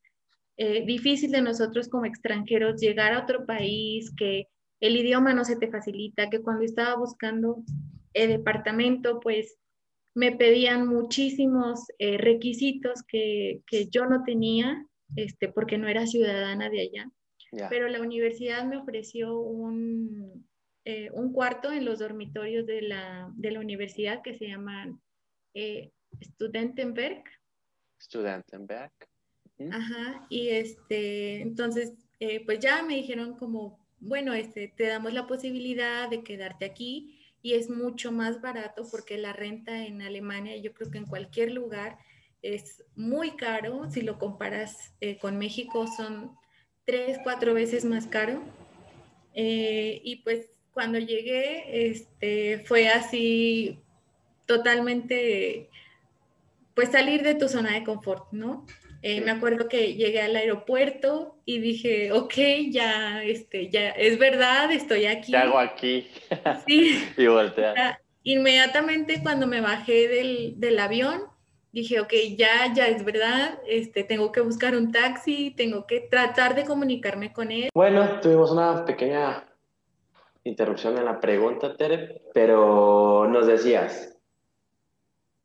eh, 0.59 0.85
difícil 0.87 1.33
de 1.33 1.43
nosotros 1.43 1.89
como 1.89 2.05
extranjeros 2.05 2.81
llegar 2.81 3.13
a 3.13 3.23
otro 3.23 3.47
país, 3.47 4.13
que 4.17 4.47
el 4.81 4.97
idioma 4.97 5.35
no 5.35 5.45
se 5.45 5.57
te 5.57 5.71
facilita, 5.71 6.31
que 6.31 6.41
cuando 6.41 6.65
estaba 6.65 6.97
buscando 6.97 7.65
el 8.15 8.29
departamento, 8.29 9.19
pues 9.21 9.57
me 10.15 10.33
pedían 10.33 10.87
muchísimos 10.87 11.87
eh, 11.99 12.19
requisitos 12.19 13.03
que, 13.03 13.63
que, 13.67 13.89
yo 13.89 14.07
no 14.07 14.25
tenía, 14.25 14.87
este, 15.17 15.49
porque 15.49 15.79
no 15.79 15.89
era 15.89 16.07
ciudadana 16.07 16.69
de 16.69 16.81
allá. 16.83 17.11
Pero 17.69 17.87
la 17.89 18.01
universidad 18.01 18.65
me 18.65 18.79
ofreció 18.79 19.39
un, 19.39 20.49
eh, 20.87 21.11
un, 21.13 21.35
cuarto 21.35 21.71
en 21.71 21.85
los 21.85 21.99
dormitorios 21.99 22.65
de 22.67 22.81
la, 22.81 23.31
de 23.35 23.51
la 23.51 23.61
universidad 23.61 24.23
que 24.23 24.39
se 24.39 24.49
llaman 24.49 24.99
eh, 25.53 25.91
Studentenberg. 26.23 27.23
Studentenberg. 28.01 28.93
Ajá, 29.71 30.27
y 30.31 30.49
este, 30.49 31.43
entonces, 31.43 31.93
pues 32.47 32.59
ya 32.59 32.83
me 32.83 32.97
dijeron 32.97 33.37
como, 33.37 33.87
bueno, 34.01 34.33
este, 34.33 34.69
te 34.69 34.87
damos 34.87 35.13
la 35.13 35.27
posibilidad 35.27 36.09
de 36.09 36.25
quedarte 36.25 36.65
aquí 36.65 37.22
y 37.43 37.55
es 37.55 37.69
mucho 37.69 38.13
más 38.13 38.41
barato 38.41 38.87
porque 38.91 39.19
la 39.19 39.33
renta 39.33 39.85
en 39.85 40.01
Alemania, 40.01 40.57
yo 40.57 40.73
creo 40.73 40.91
que 40.91 40.99
en 40.99 41.07
cualquier 41.07 41.53
lugar 41.53 41.99
es 42.41 42.85
muy 42.95 43.33
caro. 43.33 43.91
Si 43.91 44.01
lo 44.03 44.19
comparas 44.19 44.95
eh, 45.01 45.19
con 45.19 45.39
México, 45.39 45.87
son 45.87 46.37
tres, 46.85 47.19
cuatro 47.23 47.53
veces 47.55 47.85
más 47.85 48.07
caro. 48.07 48.43
Eh, 49.35 50.01
y 50.05 50.17
pues 50.17 50.47
cuando 50.73 50.99
llegué, 50.99 51.91
este, 51.91 52.61
fue 52.65 52.89
así 52.89 53.83
totalmente, 54.47 55.69
pues 56.75 56.91
salir 56.91 57.23
de 57.23 57.35
tu 57.35 57.49
zona 57.49 57.73
de 57.75 57.85
confort, 57.85 58.33
¿no? 58.33 58.67
Eh, 59.03 59.21
me 59.21 59.33
acuerdo 59.33 59.69
que 59.69 59.95
llegué 59.95 60.23
al 60.23 60.37
aeropuerto 60.37 61.35
y 61.45 61.59
dije, 61.59 62.13
ok, 62.13 62.35
ya, 62.71 63.23
este, 63.25 63.69
ya, 63.69 63.91
es 63.91 64.17
verdad, 64.17 64.71
estoy 64.71 65.07
aquí. 65.07 65.33
¿Qué 65.33 65.39
hago 65.39 65.59
aquí? 65.59 66.09
Sí. 66.67 67.05
y 67.17 67.27
voltea. 67.27 68.01
Inmediatamente 68.23 69.21
cuando 69.21 69.49
me 69.49 69.61
bajé 69.61 70.07
del, 70.07 70.55
del, 70.61 70.79
avión, 70.79 71.23
dije, 71.73 71.99
ok, 71.99 72.13
ya, 72.37 72.73
ya 72.73 72.87
es 72.87 73.05
verdad, 73.05 73.59
este, 73.67 74.05
tengo 74.05 74.31
que 74.31 74.41
buscar 74.41 74.77
un 74.77 74.93
taxi, 74.93 75.53
tengo 75.57 75.85
que 75.89 76.01
tratar 76.01 76.55
de 76.55 76.65
comunicarme 76.65 77.33
con 77.33 77.51
él. 77.51 77.71
Bueno, 77.75 78.21
tuvimos 78.21 78.53
una 78.53 78.85
pequeña 78.85 79.45
interrupción 80.45 80.97
en 80.97 81.07
la 81.07 81.19
pregunta, 81.19 81.77
Tere, 81.77 82.23
pero 82.33 83.27
nos 83.29 83.49
decías, 83.49 84.12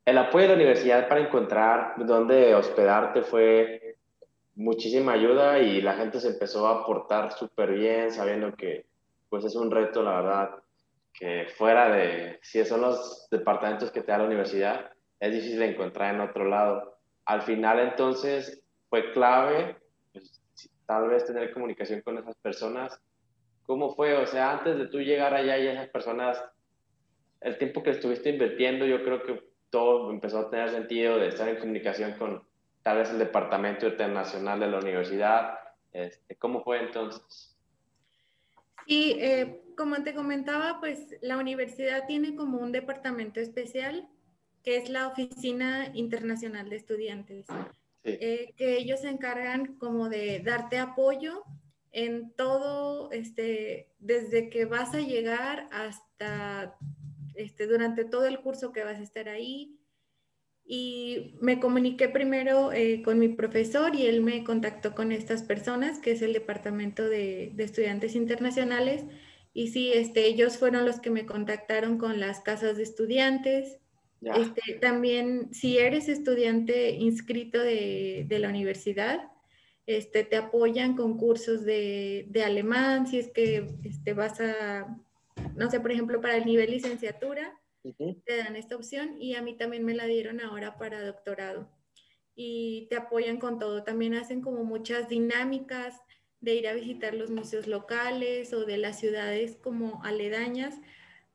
el 0.08 0.16
apoyo 0.16 0.44
de 0.44 0.48
la 0.48 0.54
universidad 0.54 1.06
para 1.06 1.20
encontrar 1.20 1.92
dónde 1.98 2.54
hospedarte 2.54 3.20
fue 3.20 3.96
muchísima 4.54 5.12
ayuda 5.12 5.58
y 5.58 5.82
la 5.82 5.96
gente 5.96 6.18
se 6.18 6.28
empezó 6.28 6.66
a 6.66 6.80
aportar 6.80 7.32
súper 7.32 7.72
bien, 7.72 8.10
sabiendo 8.10 8.56
que 8.56 8.86
pues 9.28 9.44
es 9.44 9.54
un 9.54 9.70
reto, 9.70 10.02
la 10.02 10.22
verdad, 10.22 10.50
que 11.12 11.48
fuera 11.58 11.90
de, 11.90 12.38
si 12.40 12.64
son 12.64 12.80
los 12.80 13.28
departamentos 13.30 13.90
que 13.90 14.00
te 14.00 14.10
da 14.10 14.16
la 14.16 14.24
universidad, 14.24 14.90
es 15.20 15.30
difícil 15.30 15.60
encontrar 15.60 16.14
en 16.14 16.22
otro 16.22 16.46
lado. 16.46 16.96
Al 17.26 17.42
final 17.42 17.78
entonces 17.78 18.62
fue 18.88 19.12
clave, 19.12 19.76
pues, 20.14 20.42
tal 20.86 21.08
vez 21.10 21.26
tener 21.26 21.52
comunicación 21.52 22.00
con 22.00 22.16
esas 22.16 22.34
personas. 22.36 22.98
¿Cómo 23.64 23.94
fue? 23.94 24.16
O 24.16 24.26
sea, 24.26 24.52
antes 24.52 24.78
de 24.78 24.86
tú 24.86 25.00
llegar 25.00 25.34
allá 25.34 25.58
y 25.58 25.66
esas 25.66 25.88
personas, 25.90 26.42
el 27.42 27.58
tiempo 27.58 27.82
que 27.82 27.90
estuviste 27.90 28.30
invirtiendo, 28.30 28.86
yo 28.86 29.04
creo 29.04 29.22
que 29.22 29.47
todo 29.70 30.10
empezó 30.10 30.40
a 30.40 30.50
tener 30.50 30.70
sentido 30.70 31.18
de 31.18 31.28
estar 31.28 31.48
en 31.48 31.58
comunicación 31.58 32.12
con 32.12 32.42
tal 32.82 32.98
vez 32.98 33.10
el 33.10 33.18
departamento 33.18 33.86
internacional 33.86 34.60
de 34.60 34.66
la 34.66 34.78
universidad. 34.78 35.58
Este, 35.92 36.36
¿Cómo 36.36 36.62
fue 36.62 36.80
entonces? 36.80 37.56
Sí, 38.86 39.16
eh, 39.18 39.60
como 39.76 40.02
te 40.02 40.14
comentaba, 40.14 40.80
pues 40.80 41.16
la 41.20 41.36
universidad 41.36 42.06
tiene 42.06 42.34
como 42.34 42.58
un 42.58 42.72
departamento 42.72 43.40
especial 43.40 44.08
que 44.64 44.76
es 44.76 44.88
la 44.88 45.06
Oficina 45.08 45.90
Internacional 45.94 46.68
de 46.68 46.76
Estudiantes, 46.76 47.46
eh, 48.04 48.54
que 48.56 48.76
ellos 48.76 49.00
se 49.00 49.08
encargan 49.08 49.76
como 49.78 50.08
de 50.08 50.40
darte 50.40 50.78
apoyo 50.78 51.44
en 51.92 52.32
todo, 52.32 53.10
este, 53.12 53.88
desde 53.98 54.50
que 54.50 54.64
vas 54.64 54.94
a 54.94 55.00
llegar 55.00 55.68
hasta 55.70 56.76
este, 57.38 57.66
durante 57.66 58.04
todo 58.04 58.26
el 58.26 58.40
curso 58.40 58.72
que 58.72 58.84
vas 58.84 58.98
a 58.98 59.02
estar 59.02 59.28
ahí. 59.28 59.78
Y 60.66 61.36
me 61.40 61.60
comuniqué 61.60 62.08
primero 62.08 62.72
eh, 62.72 63.00
con 63.02 63.18
mi 63.18 63.28
profesor 63.28 63.94
y 63.94 64.06
él 64.06 64.20
me 64.20 64.44
contactó 64.44 64.94
con 64.94 65.12
estas 65.12 65.42
personas, 65.42 65.98
que 65.98 66.10
es 66.10 66.20
el 66.20 66.34
Departamento 66.34 67.08
de, 67.08 67.54
Estudiantes 67.56 68.14
Internacionales. 68.14 69.04
Y 69.54 69.68
sí, 69.68 69.92
este, 69.94 70.26
ellos 70.26 70.58
fueron 70.58 70.84
los 70.84 71.00
que 71.00 71.10
me 71.10 71.24
contactaron 71.24 71.96
con 71.96 72.20
las 72.20 72.40
casas 72.40 72.76
de 72.76 72.82
estudiantes. 72.82 73.78
Este, 74.20 74.74
también, 74.80 75.48
si 75.54 75.78
eres 75.78 76.08
estudiante 76.08 76.90
inscrito 76.90 77.60
de, 77.60 78.26
de 78.28 78.38
la 78.38 78.48
universidad, 78.48 79.30
este, 79.86 80.22
te 80.22 80.36
apoyan 80.36 80.96
con 80.96 81.16
cursos 81.16 81.64
de, 81.64 82.26
de 82.28 82.44
alemán, 82.44 83.06
si 83.06 83.20
es 83.20 83.30
que 83.30 83.74
este, 83.84 84.12
vas 84.12 84.38
a 84.38 84.98
no 85.56 85.70
sé, 85.70 85.80
por 85.80 85.92
ejemplo, 85.92 86.20
para 86.20 86.36
el 86.36 86.44
nivel 86.44 86.70
licenciatura, 86.70 87.58
te 88.24 88.36
dan 88.36 88.56
esta 88.56 88.76
opción 88.76 89.20
y 89.20 89.34
a 89.34 89.42
mí 89.42 89.56
también 89.56 89.84
me 89.84 89.94
la 89.94 90.06
dieron 90.06 90.40
ahora 90.40 90.76
para 90.78 91.04
doctorado. 91.04 91.70
Y 92.34 92.86
te 92.90 92.96
apoyan 92.96 93.38
con 93.38 93.58
todo. 93.58 93.82
También 93.82 94.14
hacen 94.14 94.42
como 94.42 94.64
muchas 94.64 95.08
dinámicas 95.08 96.00
de 96.40 96.54
ir 96.54 96.68
a 96.68 96.74
visitar 96.74 97.14
los 97.14 97.30
museos 97.30 97.66
locales 97.66 98.52
o 98.52 98.64
de 98.64 98.78
las 98.78 98.98
ciudades 99.00 99.56
como 99.56 100.02
aledañas 100.04 100.74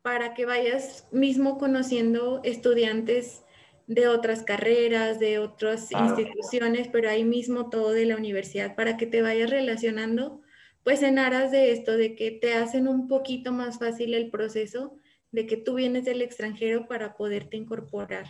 para 0.02 0.34
que 0.34 0.46
vayas 0.46 1.08
mismo 1.12 1.58
conociendo 1.58 2.42
estudiantes 2.44 3.44
de 3.88 4.08
otras 4.08 4.44
carreras, 4.44 5.20
de 5.20 5.40
otras 5.40 5.92
instituciones, 5.92 6.88
pero 6.90 7.10
ahí 7.10 7.24
mismo 7.24 7.70
todo 7.70 7.92
de 7.92 8.06
la 8.06 8.16
universidad, 8.16 8.76
para 8.76 8.96
que 8.96 9.06
te 9.06 9.22
vayas 9.22 9.50
relacionando 9.50 10.43
pues 10.84 11.02
en 11.04 11.20
aras 11.20 11.52
de 11.52 11.72
esto, 11.72 11.98
de 11.98 12.16
que 12.16 12.32
te 12.32 12.54
hacen 12.54 12.88
un 12.88 13.08
poquito 13.08 13.52
más 13.52 13.80
fácil 13.80 14.14
el 14.14 14.30
proceso 14.30 14.98
de 15.32 15.48
que 15.48 15.58
tú 15.58 15.76
vienes 15.76 16.06
del 16.06 16.22
extranjero 16.22 16.88
para 16.88 17.16
poderte 17.16 17.58
incorporar. 17.58 18.26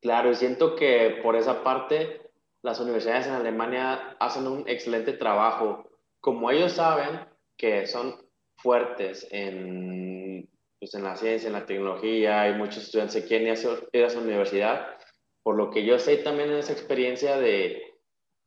Claro, 0.00 0.32
y 0.32 0.34
siento 0.34 0.74
que 0.74 1.20
por 1.22 1.36
esa 1.36 1.62
parte 1.62 2.22
las 2.62 2.80
universidades 2.80 3.26
en 3.26 3.34
Alemania 3.34 4.16
hacen 4.18 4.46
un 4.46 4.68
excelente 4.68 5.12
trabajo. 5.12 5.88
Como 6.20 6.50
ellos 6.50 6.72
saben 6.72 7.20
que 7.56 7.86
son 7.86 8.16
fuertes 8.56 9.26
en, 9.30 10.48
pues 10.78 10.94
en 10.94 11.04
la 11.04 11.16
ciencia, 11.16 11.48
en 11.48 11.52
la 11.52 11.66
tecnología, 11.66 12.48
y 12.48 12.54
muchos 12.54 12.84
estudiantes 12.84 13.14
se 13.14 13.26
quieren 13.26 13.54
ir 13.92 14.04
a 14.04 14.10
su 14.10 14.18
universidad, 14.18 14.96
por 15.42 15.56
lo 15.56 15.70
que 15.70 15.84
yo 15.84 15.98
sé 15.98 16.16
también 16.18 16.50
en 16.50 16.58
esa 16.58 16.72
experiencia 16.72 17.38
de 17.38 17.82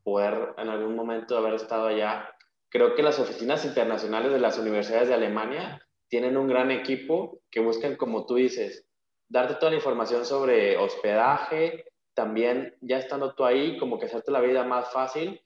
poder 0.04 0.54
en 0.58 0.70
algún 0.70 0.96
momento 0.96 1.38
haber 1.38 1.54
estado 1.54 1.88
allá, 1.88 2.35
creo 2.70 2.96
que 2.96 3.04
las 3.04 3.20
oficinas 3.20 3.66
internacionales 3.66 4.32
de 4.32 4.40
las 4.40 4.58
universidades 4.58 5.08
de 5.08 5.14
Alemania 5.14 5.82
tienen 6.08 6.38
un 6.38 6.48
gran 6.48 6.72
equipo 6.72 7.42
que 7.50 7.60
buscan, 7.60 7.96
como 7.96 8.26
tú 8.26 8.36
dices, 8.36 8.86
darte 9.28 9.56
toda 9.56 9.72
la 9.72 9.78
información 9.78 10.26
sobre 10.26 10.78
hospedaje, 10.78 11.86
también 12.14 12.76
ya 12.82 12.98
estando 12.98 13.34
tú 13.34 13.44
ahí, 13.44 13.78
como 13.78 14.00
que 14.00 14.06
hacerte 14.06 14.32
la 14.32 14.42
vida 14.42 14.64
más 14.64 14.92
fácil, 14.92 15.42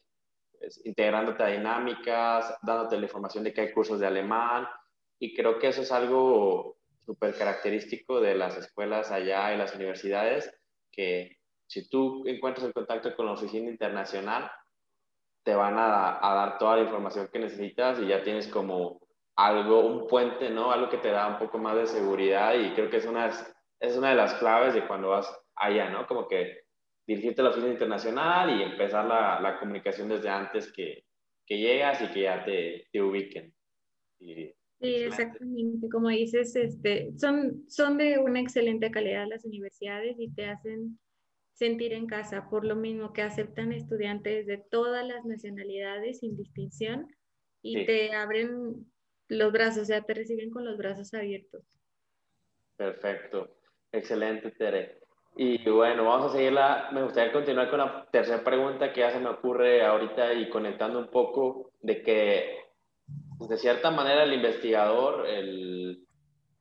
pues, 0.59 0.85
integrándote 0.85 1.41
a 1.43 1.47
dinámicas, 1.47 2.57
dándote 2.61 2.97
la 2.97 3.05
información 3.05 3.43
de 3.43 3.53
que 3.53 3.61
hay 3.61 3.71
cursos 3.71 3.99
de 3.99 4.07
alemán, 4.07 4.67
y 5.19 5.35
creo 5.35 5.59
que 5.59 5.67
eso 5.69 5.81
es 5.81 5.91
algo 5.91 6.77
súper 7.05 7.35
característico 7.35 8.21
de 8.21 8.35
las 8.35 8.57
escuelas 8.57 9.11
allá 9.11 9.53
y 9.53 9.57
las 9.57 9.75
universidades, 9.75 10.53
que 10.91 11.37
si 11.67 11.89
tú 11.89 12.23
encuentras 12.27 12.65
el 12.67 12.73
contacto 12.73 13.15
con 13.15 13.25
la 13.25 13.33
oficina 13.33 13.69
internacional, 13.69 14.51
te 15.43 15.55
van 15.55 15.75
a, 15.77 16.19
dar 16.21 16.57
toda 16.57 16.77
la 16.77 16.83
información 16.83 17.29
que 17.31 17.39
necesitas 17.39 17.99
y 17.99 18.07
ya 18.07 18.23
tienes 18.23 18.47
como 18.47 18.99
algo, 19.35 19.85
un 19.85 20.07
puente, 20.07 20.49
¿no? 20.49 20.71
Algo 20.71 20.89
que 20.89 20.97
te 20.97 21.09
da 21.09 21.27
un 21.27 21.39
poco 21.39 21.57
más 21.57 21.75
de 21.75 21.87
seguridad 21.87 22.53
y 22.55 22.73
creo 22.73 22.89
que 22.89 22.97
es 22.97 23.05
una, 23.05 23.29
es 23.79 23.97
una 23.97 24.09
de 24.09 24.15
las 24.15 24.33
claves 24.35 24.73
de 24.73 24.85
cuando 24.85 25.09
vas 25.09 25.33
allá, 25.55 25.89
¿no? 25.89 26.05
Como 26.07 26.27
que 26.27 26.63
dirigirte 27.07 27.41
a 27.41 27.45
la 27.45 27.49
oficina 27.51 27.71
internacional 27.71 28.59
y 28.59 28.63
empezar 28.63 29.05
la, 29.05 29.39
la 29.39 29.59
comunicación 29.59 30.09
desde 30.09 30.29
antes 30.29 30.71
que, 30.71 31.05
que, 31.45 31.57
llegas 31.57 32.01
y 32.01 32.07
que 32.09 32.21
ya 32.21 32.43
te, 32.43 32.87
te 32.91 33.01
ubiquen. 33.01 33.53
sí, 34.19 34.53
exactamente. 34.81 35.89
Como 35.89 36.09
dices, 36.09 36.55
este, 36.55 37.11
son, 37.17 37.63
son 37.67 37.97
de 37.97 38.19
una 38.19 38.39
excelente 38.39 38.91
calidad 38.91 39.25
las 39.27 39.45
universidades 39.45 40.17
y 40.19 40.31
te 40.33 40.45
hacen 40.45 40.99
sentir 41.59 41.91
en 41.91 42.07
casa, 42.07 42.47
por 42.49 42.63
lo 42.65 42.77
mismo 42.77 43.11
que 43.11 43.21
aceptan 43.21 43.73
estudiantes 43.73 44.47
de 44.47 44.63
todas 44.71 45.05
las 45.05 45.25
nacionalidades 45.25 46.19
sin 46.19 46.37
distinción 46.37 47.05
y 47.61 47.85
te 47.85 48.15
abren 48.15 48.85
los 49.27 49.51
brazos, 49.51 49.83
o 49.83 49.85
sea, 49.85 50.01
te 50.01 50.13
reciben 50.13 50.51
con 50.51 50.63
los 50.63 50.77
brazos 50.77 51.13
abiertos. 51.13 51.61
Perfecto, 52.77 53.57
excelente, 53.91 54.51
Tere. 54.51 54.99
Y 55.35 55.69
bueno, 55.69 56.05
vamos 56.05 56.31
a 56.31 56.37
seguirla. 56.37 56.89
Me 56.93 57.03
gustaría 57.03 57.33
continuar 57.33 57.69
con 57.69 57.79
la 57.79 58.07
tercera 58.09 58.41
pregunta 58.41 58.93
que 58.93 59.01
ya 59.01 59.11
se 59.11 59.19
me 59.19 59.29
ocurre 59.29 59.83
ahorita 59.83 60.33
y 60.33 60.49
conectando 60.49 60.97
un 60.97 61.11
poco 61.11 61.73
de 61.81 62.01
que, 62.01 62.57
pues, 63.37 63.49
de 63.49 63.57
cierta 63.57 63.91
manera, 63.91 64.23
el 64.23 64.33
investigador, 64.33 65.27
el, 65.27 66.07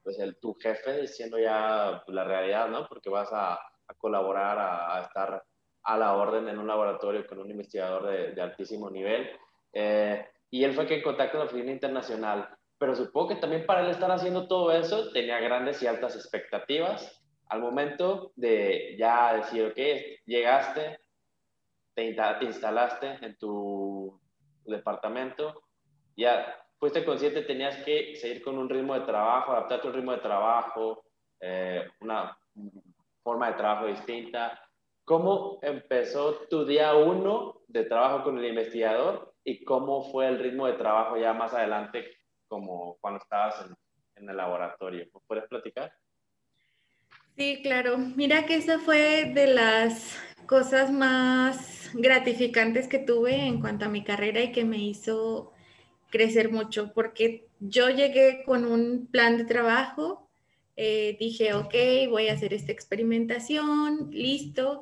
pues 0.03 0.19
el, 0.19 0.37
tu 0.41 0.55
jefe, 0.55 1.03
diciendo 1.03 1.39
ya 1.39 2.03
la 2.09 2.25
realidad, 2.25 2.69
¿no? 2.69 2.87
Porque 2.89 3.09
vas 3.09 3.31
a, 3.33 3.59
a 3.89 3.95
colaborar, 3.95 4.59
a, 4.59 5.03
estar 5.03 5.43
a 5.83 5.97
la 5.97 6.15
orden 6.15 6.49
en 6.49 6.59
un 6.59 6.67
laboratorio 6.67 7.27
con 7.27 7.39
un 7.39 7.51
investigador 7.51 8.35
de, 8.35 8.41
altísimo 8.41 8.91
nivel. 8.91 9.31
Eh, 9.73 10.27
y 10.51 10.65
él 10.65 10.75
fue 10.75 10.87
quien 10.87 11.03
contactó 11.03 11.39
la 11.39 11.45
oficina 11.45 11.73
internacional. 11.73 12.49
Pero 12.79 12.95
supongo 12.95 13.29
que 13.29 13.37
también 13.37 13.67
para 13.67 13.81
él 13.81 13.91
estar 13.91 14.11
haciendo 14.11 14.47
todo 14.47 14.73
eso 14.73 15.11
tenía 15.13 15.41
grandes 15.41 15.83
y 15.83 15.87
altas 15.87 16.15
expectativas. 16.15 17.23
Al 17.49 17.61
momento 17.61 18.33
de 18.37 18.95
ya 18.99 19.35
decir, 19.35 19.65
ok, 19.67 19.79
llegaste, 20.27 21.01
te 21.95 22.15
instalaste 22.45 23.19
en 23.23 23.37
tu 23.37 24.21
departamento, 24.65 25.63
ya 26.17 26.55
fuiste 26.79 27.05
consciente, 27.05 27.43
tenías 27.43 27.77
que 27.85 28.15
seguir 28.17 28.43
con 28.43 28.59
un 28.59 28.69
ritmo 28.69 28.95
de 28.95 29.07
trabajo, 29.07 29.53
adaptarte 29.53 29.87
a 29.87 29.91
un 29.91 29.97
ritmo 29.97 30.13
de 30.13 30.19
trabajo, 30.19 31.05
eh, 31.41 31.89
una 32.01 32.37
forma 33.29 33.49
de 33.49 33.59
trabajo 33.59 33.87
distinta. 33.87 34.59
¿Cómo 35.05 35.59
empezó 35.61 36.47
tu 36.49 36.65
día 36.65 36.95
uno 36.95 37.61
de 37.69 37.85
trabajo 37.85 38.25
con 38.25 38.39
el 38.39 38.47
investigador 38.47 39.35
y 39.45 39.65
cómo 39.65 40.11
fue 40.11 40.29
el 40.29 40.39
ritmo 40.39 40.67
de 40.67 40.79
trabajo 40.79 41.19
ya 41.19 41.35
más 41.35 41.53
adelante, 41.53 42.07
como 42.47 42.97
cuando 43.03 43.21
estabas 43.21 43.67
en, 43.67 43.75
en 44.23 44.31
el 44.31 44.37
laboratorio? 44.37 45.07
¿Puedes 45.27 45.47
platicar? 45.47 45.93
Sí, 47.37 47.61
claro. 47.63 47.99
Mira 47.99 48.47
que 48.47 48.57
esa 48.57 48.79
fue 48.79 49.31
de 49.35 49.49
las 49.49 50.19
cosas 50.47 50.91
más 50.91 51.91
gratificantes 51.93 52.89
que 52.89 52.99
tuve 52.99 53.47
en 53.47 53.61
cuanto 53.61 53.85
a 53.85 53.91
mi 53.91 54.03
carrera 54.05 54.41
y 54.41 54.53
que 54.53 54.65
me 54.65 54.79
hizo 54.79 55.53
crecer 56.09 56.51
mucho, 56.51 56.95
porque 56.95 57.47
yo 57.61 57.91
llegué 57.91 58.43
con 58.47 58.65
un 58.65 59.07
plan 59.07 59.37
de 59.37 59.45
trabajo, 59.45 60.28
eh, 60.81 61.17
dije, 61.19 61.55
ok, 61.55 61.75
voy 62.09 62.29
a 62.29 62.35
hacer 62.35 62.55
esta 62.55 62.71
experimentación, 62.71 64.11
listo, 64.13 64.81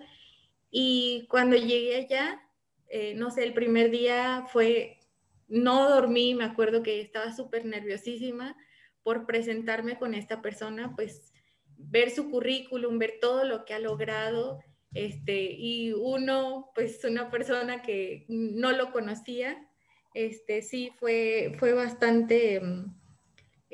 y 0.71 1.27
cuando 1.31 1.57
llegué 1.57 1.97
allá, 1.97 2.43
eh, 2.91 3.15
no 3.15 3.31
sé, 3.31 3.45
el 3.45 3.55
primer 3.55 3.91
día 3.91 4.45
fue, 4.53 5.01
no 5.49 5.89
dormí, 5.89 6.35
me 6.35 6.45
acuerdo 6.45 6.83
que 6.83 7.01
estaba 7.01 7.35
súper 7.35 7.65
nerviosísima 7.65 8.59
por 9.03 9.25
presentarme 9.25 9.99
con 9.99 10.13
esta 10.13 10.43
persona, 10.43 10.93
pues 10.95 11.33
ver 11.79 12.11
su 12.11 12.31
currículum, 12.31 12.99
ver 12.99 13.15
todo 13.19 13.45
lo 13.45 13.65
que 13.65 13.73
ha 13.73 13.79
logrado, 13.79 14.59
este, 14.93 15.51
y 15.51 15.95
uno, 15.95 16.73
pues 16.75 17.03
una 17.05 17.31
persona 17.31 17.81
que 17.81 18.27
no 18.29 18.73
lo 18.73 18.93
conocía, 18.93 19.67
este, 20.13 20.61
sí, 20.61 20.93
fue, 20.99 21.57
fue 21.59 21.73
bastante, 21.73 22.61
mm, 22.61 22.96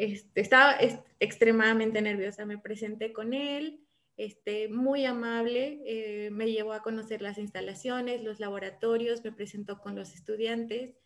este, 0.02 0.40
estaba 0.40 0.76
extremadamente 1.20 2.02
nerviosa. 2.02 2.44
Me 2.44 2.58
presenté 2.58 3.12
con 3.12 3.32
él, 3.34 3.86
este, 4.16 4.68
muy 4.68 5.06
amable, 5.06 5.80
eh, 5.86 6.30
me 6.32 6.50
llevó 6.50 6.72
a 6.72 6.82
conocer 6.82 7.22
las 7.22 7.38
instalaciones, 7.38 8.24
los 8.24 8.40
laboratorios, 8.40 9.22
me 9.22 9.30
presentó 9.30 9.78
con 9.78 9.94
los 9.94 10.12
estudiantes. 10.12 10.96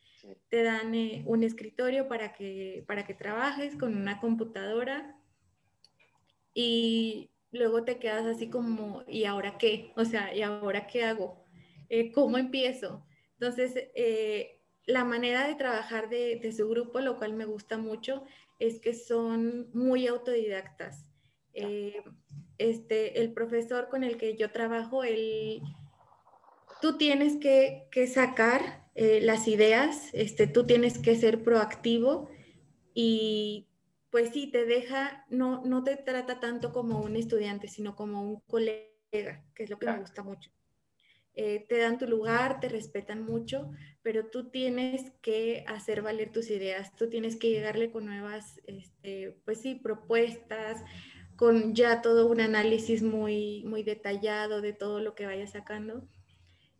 Te 0.48 0.62
dan 0.62 0.94
eh, 0.94 1.22
un 1.26 1.44
escritorio 1.44 2.08
para 2.08 2.32
que, 2.32 2.84
para 2.88 3.06
que 3.06 3.12
trabajes 3.12 3.76
con 3.76 3.94
una 3.94 4.18
computadora 4.18 5.14
y 6.54 7.30
luego 7.52 7.84
te 7.84 7.98
quedas 7.98 8.24
así 8.24 8.48
como, 8.48 9.04
¿y 9.06 9.24
ahora 9.24 9.58
qué? 9.58 9.92
O 9.96 10.06
sea, 10.06 10.34
¿y 10.34 10.40
ahora 10.40 10.86
qué 10.86 11.04
hago? 11.04 11.44
Eh, 11.90 12.12
¿Cómo 12.12 12.38
empiezo? 12.38 13.06
Entonces, 13.34 13.74
la 14.86 15.04
manera 15.04 15.46
de 15.46 15.56
trabajar 15.56 16.08
de, 16.08 16.52
su 16.56 16.68
grupo, 16.68 17.00
lo 17.00 17.18
cual 17.18 17.34
me 17.34 17.44
gusta 17.44 17.76
mucho, 17.76 18.24
es 18.58 18.80
que 18.80 18.94
son 18.94 19.70
muy 19.72 20.06
autodidactas. 20.06 21.06
Eh, 21.52 22.02
este, 22.58 23.20
el 23.20 23.32
profesor 23.32 23.88
con 23.88 24.04
el 24.04 24.16
que 24.16 24.36
yo 24.36 24.50
trabajo, 24.50 25.04
él, 25.04 25.62
tú 26.80 26.98
tienes 26.98 27.36
que, 27.36 27.88
sacar 28.06 28.88
eh, 28.94 29.20
las 29.22 29.48
ideas, 29.48 30.10
este, 30.12 30.46
tú 30.46 30.66
tienes 30.66 30.98
que 30.98 31.16
ser 31.16 31.42
proactivo 31.42 32.28
y 32.94 33.68
pues 34.10 34.30
sí, 34.30 34.46
te 34.50 34.64
deja, 34.64 35.26
no, 35.28 35.62
no 35.64 35.84
te 35.84 35.96
trata 35.96 36.40
tanto 36.40 36.72
como 36.72 37.00
un 37.00 37.16
estudiante, 37.16 37.68
sino 37.68 37.94
como 37.94 38.22
un 38.22 38.40
colega, 38.46 39.44
que 39.54 39.64
es 39.64 39.70
lo 39.70 39.78
que 39.78 39.86
me 39.86 39.98
gusta 39.98 40.22
mucho. 40.22 40.50
Eh, 41.38 41.66
te 41.68 41.76
dan 41.76 41.98
tu 41.98 42.06
lugar, 42.06 42.60
te 42.60 42.70
respetan 42.70 43.22
mucho, 43.22 43.70
pero 44.02 44.26
tú 44.26 44.48
tienes 44.48 45.12
que 45.20 45.64
hacer 45.68 46.00
valer 46.00 46.32
tus 46.32 46.50
ideas, 46.50 46.96
tú 46.96 47.10
tienes 47.10 47.36
que 47.36 47.50
llegarle 47.50 47.90
con 47.90 48.06
nuevas, 48.06 48.58
este, 48.66 49.36
pues 49.44 49.60
sí, 49.60 49.74
propuestas, 49.74 50.82
con 51.36 51.74
ya 51.74 52.00
todo 52.00 52.26
un 52.26 52.40
análisis 52.40 53.02
muy, 53.02 53.64
muy 53.66 53.82
detallado 53.82 54.62
de 54.62 54.72
todo 54.72 55.00
lo 55.00 55.14
que 55.14 55.26
vayas 55.26 55.50
sacando. 55.50 56.08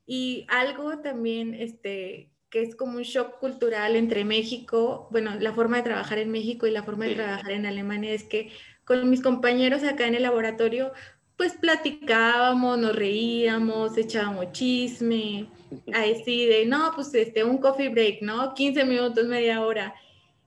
Y 0.07 0.47
algo 0.49 1.01
también, 1.01 1.53
este, 1.53 2.31
que 2.49 2.63
es 2.63 2.75
como 2.77 2.97
un 2.97 3.03
shock 3.03 3.39
cultural 3.39 3.95
entre 3.95 4.25
México, 4.25 5.09
bueno, 5.11 5.35
la 5.39 5.53
forma 5.53 5.77
de 5.77 5.83
trabajar 5.83 6.19
en 6.19 6.31
México 6.31 6.67
y 6.67 6.71
la 6.71 6.83
forma 6.83 7.05
de 7.05 7.17
trabajar 7.17 7.51
en 7.51 7.67
Alemania 7.67 8.15
es 8.15 8.25
que 8.25 8.51
con 8.87 9.11
mis 9.11 9.21
compañeros 9.21 9.83
acá 9.83 10.07
en 10.07 10.15
el 10.15 10.23
laboratorio, 10.23 10.93
pues 11.37 11.55
platicábamos, 11.55 12.79
nos 12.79 12.97
reíamos, 12.97 13.97
echábamos 13.97 14.53
chisme, 14.53 15.49
así 15.93 16.47
de, 16.47 16.67
no, 16.67 16.93
pues 16.95 17.13
este, 17.15 17.45
un 17.45 17.59
coffee 17.59 17.91
break, 17.91 18.23
¿no? 18.23 18.55
15 18.55 18.85
minutos, 18.85 19.27
media 19.27 19.61
hora. 19.61 19.95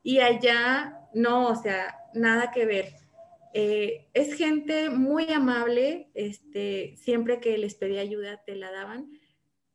Y 0.02 0.20
allá, 0.20 1.00
no, 1.14 1.48
o 1.48 1.56
sea, 1.56 1.96
nada 2.14 2.52
que 2.52 2.66
ver. 2.66 2.94
Eh, 3.54 4.08
es 4.14 4.34
gente 4.34 4.90
muy 4.90 5.32
amable, 5.32 6.10
este, 6.14 6.96
siempre 6.98 7.40
que 7.40 7.58
les 7.58 7.76
pedí 7.76 7.98
ayuda 7.98 8.44
te 8.46 8.56
la 8.56 8.72
daban, 8.72 9.12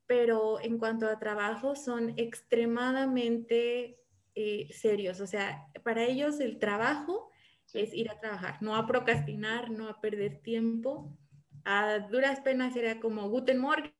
pero 0.07 0.61
en 0.61 0.79
cuanto 0.79 1.09
a 1.09 1.19
trabajo 1.19 1.75
son 1.75 2.15
extremadamente 2.17 3.99
eh, 4.35 4.69
serios, 4.73 5.21
o 5.21 5.27
sea, 5.27 5.67
para 5.83 6.05
ellos 6.05 6.41
el 6.41 6.59
trabajo 6.59 7.31
es 7.75 7.93
ir 7.93 8.11
a 8.11 8.19
trabajar, 8.21 8.59
no 8.63 8.77
a 8.77 8.87
procrastinar, 8.87 9.71
no 9.71 9.89
a 9.89 10.01
perder 10.01 10.41
tiempo. 10.41 11.17
A 11.65 11.99
duras 12.11 12.41
penas 12.41 12.77
era 12.77 13.01
como 13.01 13.29
Guten 13.29 13.59
Morgen, 13.59 13.93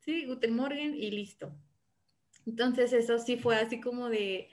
sí, 0.00 0.26
Guten 0.26 0.54
Morgen 0.54 0.94
y 0.94 1.10
listo. 1.10 1.52
Entonces 2.46 2.92
eso 2.92 3.18
sí 3.18 3.36
fue 3.36 3.56
así 3.56 3.80
como 3.80 4.08
de, 4.08 4.48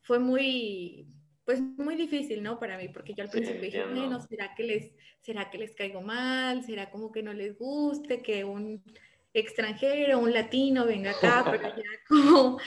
fue 0.00 0.18
muy, 0.18 1.08
pues 1.44 1.60
muy 1.60 1.96
difícil, 1.96 2.42
¿no? 2.42 2.58
Para 2.58 2.78
mí, 2.78 2.88
porque 2.88 3.14
yo 3.14 3.24
al 3.24 3.30
principio 3.30 3.60
dije, 3.60 3.84
bueno, 3.84 4.20
¿será 4.20 4.54
que, 4.54 4.64
les, 4.64 4.92
¿será 5.20 5.50
que 5.50 5.58
les 5.58 5.74
caigo 5.74 6.00
mal? 6.00 6.62
¿Será 6.64 6.90
como 6.90 7.12
que 7.12 7.22
no 7.22 7.32
les 7.32 7.58
guste 7.58 8.22
que 8.22 8.44
un 8.44 8.82
extranjero, 9.32 10.20
un 10.20 10.32
latino 10.32 10.86
venga 10.86 11.10
acá? 11.10 11.44
Pero 11.50 11.68
ya 11.76 11.82
como 12.08 12.58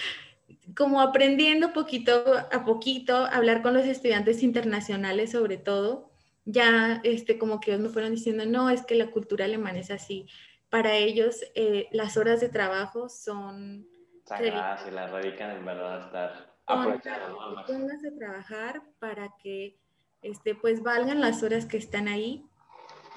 como 0.76 1.02
aprendiendo 1.02 1.74
poquito 1.74 2.24
a 2.52 2.66
poquito, 2.66 3.16
hablar 3.16 3.62
con 3.62 3.74
los 3.74 3.86
estudiantes 3.86 4.44
internacionales 4.44 5.32
sobre 5.32 5.58
todo, 5.58 6.12
ya 6.46 7.02
este, 7.04 7.38
como 7.38 7.60
que 7.60 7.72
ellos 7.72 7.84
me 7.84 7.90
fueron 7.90 8.12
diciendo, 8.12 8.46
no, 8.46 8.70
es 8.70 8.86
que 8.86 8.96
la 8.96 9.12
cultura 9.12 9.46
alemana 9.46 9.80
es 9.80 9.92
así. 9.92 10.28
Para 10.70 10.96
ellos 10.96 11.44
eh, 11.56 11.88
las 11.92 12.18
horas 12.18 12.40
de 12.40 12.50
trabajo 12.50 13.10
son... 13.10 13.88
Sagradas 14.26 14.86
y 14.88 14.92
las 14.92 15.10
radican 15.10 15.52
en 15.52 15.66
verdad 15.66 16.06
estar 16.06 16.54
aprovechando. 16.66 17.64
Pónganse 17.66 18.10
a 18.10 18.16
trabajar 18.16 18.82
para 19.00 19.34
que 19.42 19.80
este, 20.22 20.54
pues 20.54 20.84
valgan 20.84 21.22
las 21.22 21.44
horas 21.44 21.66
que 21.66 21.78
están 21.78 22.08
ahí. 22.08 22.46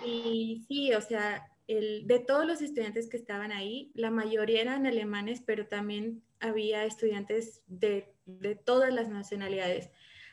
Y 0.05 0.65
sí, 0.69 0.95
o 0.95 1.01
sea, 1.01 1.50
el, 1.71 2.09
de 2.09 2.19
todos 2.19 2.45
los 2.45 2.63
estudiantes 2.63 3.09
que 3.09 3.17
estaban 3.17 3.53
ahí, 3.53 3.93
la 3.95 4.11
mayoría 4.11 4.61
eran 4.61 4.87
alemanes, 4.87 5.41
pero 5.41 5.69
también 5.69 6.23
había 6.41 6.85
estudiantes 6.85 7.63
de, 7.69 8.13
todas 8.65 8.93
las 8.93 9.09
nacionalidades. 9.09 9.91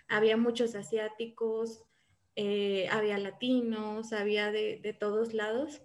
Había 0.07 0.35
muchos 0.35 0.73
asiáticos, 0.73 1.83
eh, 2.35 2.87
había 2.91 3.19
latinos, 3.19 4.13
había 4.13 4.51
de, 4.51 4.95
todos 4.99 5.35
lados. 5.35 5.81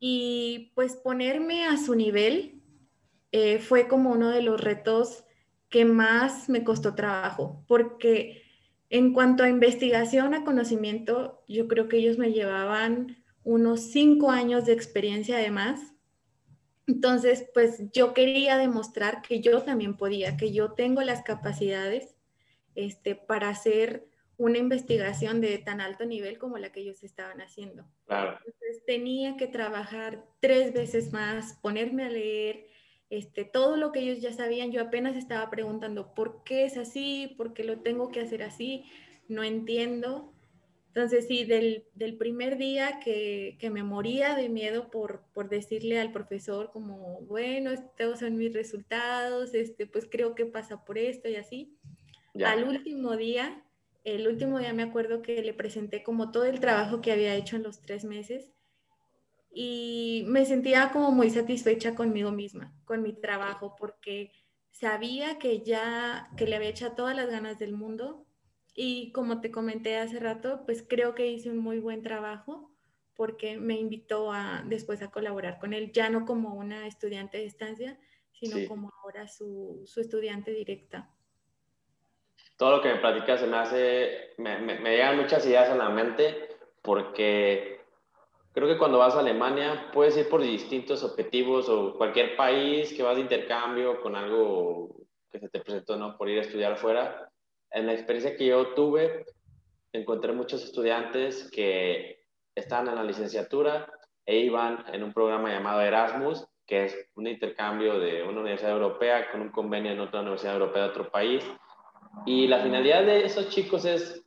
Y 0.00 0.72
pues 0.74 0.96
ponerme 0.96 1.66
a 1.66 1.76
su 1.76 1.94
nivel 1.94 2.62
eh, 3.32 3.58
fue 3.58 3.86
como 3.86 4.12
uno 4.12 4.30
de 4.30 4.42
los 4.42 4.60
retos 4.60 5.24
que 5.68 5.84
más 5.84 6.48
me 6.48 6.64
costó 6.64 6.94
trabajo, 6.94 7.64
porque 7.68 8.42
en 8.88 9.12
cuanto 9.12 9.42
a 9.44 9.48
investigación, 9.48 10.32
a 10.32 10.44
conocimiento, 10.44 11.42
yo 11.48 11.68
creo 11.68 11.88
que 11.88 11.98
ellos 11.98 12.16
me 12.16 12.32
llevaban 12.32 13.23
unos 13.44 13.92
cinco 13.92 14.30
años 14.30 14.66
de 14.66 14.72
experiencia 14.72 15.36
además 15.36 15.94
entonces, 16.86 17.48
pues 17.54 17.82
yo 17.92 18.12
quería 18.12 18.58
demostrar 18.58 19.22
que 19.22 19.40
yo 19.40 19.62
también 19.62 19.96
podía, 19.96 20.36
que 20.36 20.52
yo 20.52 20.72
tengo 20.72 21.00
las 21.02 21.22
capacidades 21.22 22.14
este, 22.74 23.14
para 23.14 23.48
hacer 23.48 24.06
una 24.36 24.58
investigación 24.58 25.40
de 25.40 25.58
tan 25.58 25.80
alto 25.80 26.04
nivel 26.04 26.38
como 26.38 26.58
la 26.58 26.72
que 26.72 26.80
ellos 26.80 27.02
estaban 27.02 27.40
haciendo. 27.40 27.86
Entonces 28.08 28.84
tenía 28.84 29.36
que 29.36 29.46
trabajar 29.46 30.24
tres 30.40 30.74
veces 30.74 31.12
más, 31.12 31.54
ponerme 31.62 32.04
a 32.04 32.10
leer 32.10 32.66
este, 33.08 33.44
todo 33.44 33.76
lo 33.76 33.92
que 33.92 34.00
ellos 34.00 34.20
ya 34.20 34.32
sabían. 34.32 34.72
Yo 34.72 34.82
apenas 34.82 35.16
estaba 35.16 35.48
preguntando, 35.50 36.14
¿por 36.14 36.42
qué 36.44 36.64
es 36.64 36.76
así? 36.76 37.32
¿Por 37.38 37.54
qué 37.54 37.64
lo 37.64 37.80
tengo 37.80 38.10
que 38.10 38.20
hacer 38.20 38.42
así? 38.42 38.84
No 39.28 39.42
entiendo. 39.42 40.33
Entonces, 40.94 41.26
sí, 41.26 41.44
del, 41.44 42.16
primer 42.18 42.56
día 42.56 43.00
que, 43.00 43.58
me 43.72 43.82
moría 43.82 44.36
de 44.36 44.48
miedo 44.48 44.92
por, 44.92 45.24
decirle 45.50 45.98
al 45.98 46.12
profesor 46.12 46.70
como, 46.70 47.20
bueno, 47.22 47.72
estos 47.72 48.20
son 48.20 48.36
mis 48.36 48.52
resultados, 48.52 49.54
este, 49.54 49.88
pues 49.88 50.06
creo 50.08 50.36
que 50.36 50.46
pasa 50.46 50.84
por 50.84 50.96
esto 50.96 51.28
y 51.28 51.34
así. 51.34 51.76
Al 52.44 52.62
último 52.62 53.16
día, 53.16 53.64
el 54.04 54.28
último 54.28 54.60
día 54.60 54.72
me 54.72 54.84
acuerdo 54.84 55.20
que 55.20 55.42
le 55.42 55.52
presenté 55.52 56.04
como 56.04 56.30
todo 56.30 56.44
el 56.44 56.60
trabajo 56.60 57.00
que 57.00 57.10
había 57.10 57.34
hecho 57.34 57.56
en 57.56 57.64
los 57.64 57.80
tres 57.80 58.04
meses 58.04 58.52
y 59.52 60.24
me 60.28 60.46
sentía 60.46 60.90
como 60.92 61.10
muy 61.10 61.28
satisfecha 61.28 61.96
conmigo 61.96 62.30
misma, 62.30 62.72
con 62.84 63.02
mi 63.02 63.14
trabajo, 63.14 63.74
porque 63.76 64.30
sabía 64.70 65.40
que 65.40 65.60
ya, 65.62 66.30
que 66.36 66.46
le 66.46 66.54
había 66.54 66.68
echado 66.68 66.94
todas 66.94 67.16
las 67.16 67.28
ganas 67.28 67.58
del 67.58 67.72
mundo 67.72 68.24
y 68.74 69.12
como 69.12 69.40
te 69.40 69.50
comenté 69.50 69.96
hace 69.96 70.18
rato, 70.18 70.62
pues 70.66 70.84
creo 70.86 71.14
que 71.14 71.28
hice 71.28 71.50
un 71.50 71.58
muy 71.58 71.78
buen 71.78 72.02
trabajo 72.02 72.70
porque 73.14 73.56
me 73.56 73.74
invitó 73.74 74.32
a, 74.32 74.64
después 74.66 75.00
a 75.02 75.10
colaborar 75.10 75.58
con 75.60 75.72
él, 75.72 75.92
ya 75.92 76.10
no 76.10 76.24
como 76.26 76.54
una 76.54 76.86
estudiante 76.86 77.38
de 77.38 77.46
estancia, 77.46 77.98
sino 78.32 78.66
como 78.66 78.92
ahora 79.02 79.28
su, 79.28 79.82
su, 79.86 80.00
estudiante 80.00 80.50
directa. 80.50 81.08
Todo 82.56 82.76
lo 82.76 82.82
que 82.82 82.92
me 82.92 82.98
platicas 82.98 83.40
se 83.40 83.46
me 83.46 83.56
hace, 83.56 84.34
me, 84.38 84.58
me, 84.58 84.80
me 84.80 84.90
llegan 84.90 85.16
muchas 85.16 85.46
ideas 85.46 85.70
a 85.70 85.76
la 85.76 85.88
mente 85.90 86.48
porque 86.82 87.80
creo 88.52 88.66
que 88.66 88.78
cuando 88.78 88.98
vas 88.98 89.14
a 89.14 89.20
Alemania 89.20 89.90
puedes 89.92 90.16
ir 90.16 90.28
por 90.28 90.42
distintos 90.42 91.04
objetivos 91.04 91.68
o 91.68 91.96
cualquier 91.96 92.36
país 92.36 92.92
que 92.92 93.04
vas 93.04 93.14
de 93.14 93.22
intercambio 93.22 94.00
con 94.00 94.16
algo 94.16 94.96
que 95.30 95.38
se 95.38 95.48
te 95.48 95.60
presentó, 95.60 95.96
¿no? 95.96 96.16
Por 96.16 96.28
ir 96.28 96.38
a 96.38 96.42
estudiar 96.42 96.72
afuera. 96.72 97.30
En 97.74 97.86
la 97.86 97.92
experiencia 97.92 98.36
que 98.36 98.46
yo 98.46 98.68
tuve, 98.74 99.26
encontré 99.92 100.32
muchos 100.32 100.62
estudiantes 100.62 101.50
que 101.50 102.20
estaban 102.54 102.86
en 102.88 102.94
la 102.94 103.02
licenciatura 103.02 103.92
e 104.24 104.38
iban 104.38 104.84
en 104.92 105.02
un 105.02 105.12
programa 105.12 105.50
llamado 105.50 105.80
Erasmus, 105.80 106.46
que 106.64 106.84
es 106.84 107.10
un 107.16 107.26
intercambio 107.26 107.98
de 107.98 108.22
una 108.22 108.42
universidad 108.42 108.70
europea 108.70 109.28
con 109.32 109.40
un 109.40 109.48
convenio 109.48 109.90
en 109.90 109.98
otra 109.98 110.20
universidad 110.20 110.54
europea 110.54 110.84
de 110.84 110.88
otro 110.90 111.10
país. 111.10 111.44
Y 112.24 112.46
la 112.46 112.62
finalidad 112.62 113.04
de 113.04 113.24
esos 113.24 113.48
chicos 113.48 113.84
es 113.84 114.24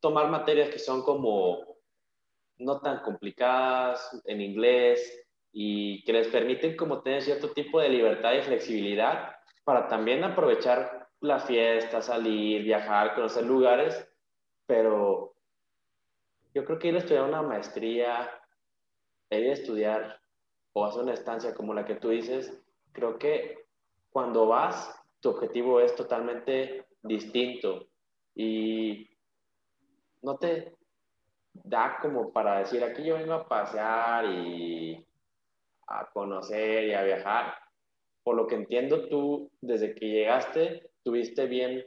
tomar 0.00 0.28
materias 0.28 0.68
que 0.68 0.78
son 0.78 1.02
como 1.02 1.78
no 2.58 2.80
tan 2.82 3.00
complicadas 3.00 4.20
en 4.26 4.42
inglés 4.42 5.26
y 5.52 6.04
que 6.04 6.12
les 6.12 6.28
permiten 6.28 6.76
como 6.76 7.00
tener 7.00 7.22
cierto 7.22 7.52
tipo 7.52 7.80
de 7.80 7.88
libertad 7.88 8.34
y 8.34 8.42
flexibilidad 8.42 9.36
para 9.64 9.88
también 9.88 10.22
aprovechar 10.22 11.08
la 11.20 11.38
fiesta, 11.38 12.00
salir, 12.00 12.62
viajar, 12.62 13.14
conocer 13.14 13.44
lugares, 13.44 14.08
pero 14.66 15.34
yo 16.54 16.64
creo 16.64 16.78
que 16.78 16.88
ir 16.88 16.94
a 16.94 16.98
estudiar 16.98 17.24
una 17.24 17.42
maestría, 17.42 18.30
ir 19.30 19.50
a 19.50 19.52
estudiar 19.52 20.20
o 20.72 20.84
hacer 20.84 21.02
una 21.02 21.14
estancia 21.14 21.54
como 21.54 21.74
la 21.74 21.84
que 21.84 21.96
tú 21.96 22.10
dices, 22.10 22.62
creo 22.92 23.18
que 23.18 23.66
cuando 24.10 24.46
vas, 24.46 24.94
tu 25.20 25.30
objetivo 25.30 25.80
es 25.80 25.94
totalmente 25.94 26.86
distinto 27.02 27.86
y 28.34 29.10
no 30.22 30.36
te, 30.38 30.74
da 31.52 31.98
como 32.00 32.32
para 32.32 32.58
decir, 32.58 32.82
aquí 32.82 33.04
yo 33.04 33.16
vengo 33.16 33.34
a 33.34 33.48
pasear 33.48 34.26
y 34.26 35.06
a 35.86 36.06
conocer 36.12 36.84
y 36.84 36.94
a 36.94 37.02
viajar. 37.02 37.54
Por 38.22 38.36
lo 38.36 38.46
que 38.46 38.54
entiendo, 38.54 39.08
tú 39.08 39.50
desde 39.60 39.94
que 39.94 40.06
llegaste 40.06 40.89
tuviste 41.02 41.46
bien 41.46 41.86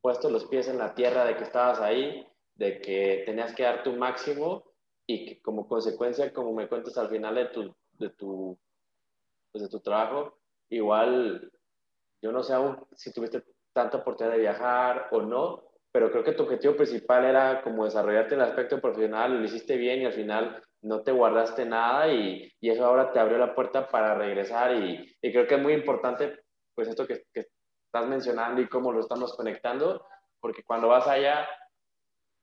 puestos 0.00 0.30
los 0.30 0.46
pies 0.46 0.68
en 0.68 0.78
la 0.78 0.94
tierra 0.94 1.24
de 1.24 1.36
que 1.36 1.44
estabas 1.44 1.80
ahí, 1.80 2.26
de 2.54 2.80
que 2.80 3.22
tenías 3.26 3.54
que 3.54 3.62
dar 3.64 3.82
tu 3.82 3.92
máximo 3.92 4.64
y 5.06 5.26
que 5.26 5.42
como 5.42 5.66
consecuencia, 5.66 6.32
como 6.32 6.52
me 6.52 6.68
cuentas 6.68 6.96
al 6.98 7.08
final 7.08 7.34
de 7.34 7.46
tu, 7.46 7.74
de 7.98 8.10
tu, 8.10 8.58
pues 9.52 9.62
de 9.62 9.68
tu 9.68 9.80
trabajo, 9.80 10.38
igual 10.68 11.50
yo 12.20 12.32
no 12.32 12.42
sé 12.42 12.52
aún 12.54 12.78
si 12.94 13.12
tuviste 13.12 13.44
tanta 13.72 13.98
oportunidad 13.98 14.34
de 14.34 14.40
viajar 14.42 15.08
o 15.12 15.22
no, 15.22 15.64
pero 15.92 16.10
creo 16.10 16.24
que 16.24 16.32
tu 16.32 16.42
objetivo 16.42 16.76
principal 16.76 17.24
era 17.24 17.62
como 17.62 17.84
desarrollarte 17.84 18.34
en 18.34 18.40
el 18.40 18.48
aspecto 18.48 18.80
profesional, 18.80 19.38
lo 19.38 19.44
hiciste 19.44 19.76
bien 19.76 20.02
y 20.02 20.04
al 20.04 20.12
final 20.12 20.62
no 20.82 21.02
te 21.02 21.12
guardaste 21.12 21.64
nada 21.64 22.12
y, 22.12 22.52
y 22.60 22.70
eso 22.70 22.84
ahora 22.84 23.12
te 23.12 23.18
abrió 23.18 23.38
la 23.38 23.54
puerta 23.54 23.88
para 23.88 24.14
regresar 24.14 24.76
y, 24.76 25.16
y 25.20 25.32
creo 25.32 25.46
que 25.46 25.54
es 25.54 25.62
muy 25.62 25.72
importante 25.72 26.40
pues 26.74 26.88
esto 26.88 27.06
que, 27.06 27.24
que, 27.32 27.46
estás 27.88 28.06
mencionando 28.06 28.60
y 28.60 28.68
cómo 28.68 28.92
lo 28.92 29.00
estamos 29.00 29.34
conectando, 29.34 30.06
porque 30.40 30.62
cuando 30.62 30.88
vas 30.88 31.06
allá 31.08 31.48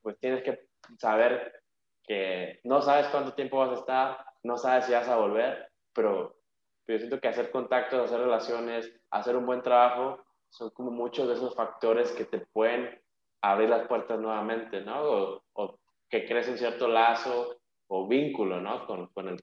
pues 0.01 0.19
tienes 0.19 0.43
que 0.43 0.67
saber 0.99 1.63
que 2.03 2.59
no 2.63 2.81
sabes 2.81 3.07
cuánto 3.07 3.33
tiempo 3.33 3.57
vas 3.57 3.71
a 3.71 3.79
estar, 3.79 4.25
no 4.43 4.57
sabes 4.57 4.85
si 4.85 4.93
vas 4.93 5.07
a 5.07 5.17
volver, 5.17 5.71
pero, 5.93 6.37
pero 6.85 6.97
yo 6.97 6.99
siento 6.99 7.19
que 7.19 7.27
hacer 7.27 7.49
contactos, 7.49 8.05
hacer 8.05 8.19
relaciones, 8.19 8.91
hacer 9.09 9.35
un 9.35 9.45
buen 9.45 9.63
trabajo 9.63 10.23
son 10.49 10.69
como 10.71 10.91
muchos 10.91 11.27
de 11.27 11.33
esos 11.33 11.55
factores 11.55 12.11
que 12.11 12.25
te 12.25 12.39
pueden 12.39 13.01
abrir 13.41 13.69
las 13.69 13.87
puertas 13.87 14.19
nuevamente, 14.19 14.81
¿no? 14.81 15.41
O, 15.53 15.79
que 16.07 16.25
crees 16.27 16.47
un 16.47 16.57
cierto 16.59 16.87
lazo 16.87 17.57
o 17.87 18.07
vínculo, 18.07 18.61
¿no? 18.61 18.85
Con, 18.85 19.07
con, 19.07 19.27
el 19.27 19.39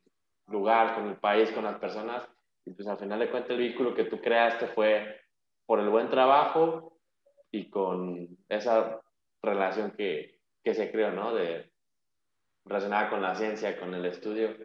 lugar, 0.47 0.95
con 0.95 1.09
el 1.09 1.17
país, 1.17 1.51
con 1.51 1.65
las 1.65 1.79
personas. 1.79 2.29
Y 2.65 2.73
pues 2.73 2.87
al 2.87 2.99
final 2.99 3.19
de 3.19 3.31
cuentas 3.31 3.51
el 3.51 3.59
vínculo 3.59 3.95
que 3.95 4.05
tú 4.05 4.21
creaste 4.21 4.69
fue 4.69 5.22
por 5.67 5.81
el 5.81 5.89
buen 5.89 6.09
trabajo 6.11 6.99
y 7.51 7.71
con 7.71 8.37
esa 8.49 9.01
relación 9.43 9.93
que, 9.93 10.39
que 10.65 10.75
se 10.75 10.91
creó, 10.91 11.13
¿no? 11.13 11.35
De, 11.35 11.73
relacionada 12.65 13.11
con 13.11 13.23
la 13.23 13.35
ciencia, 13.35 13.79
con 13.79 13.95
el 13.95 14.07
estudio. 14.07 14.57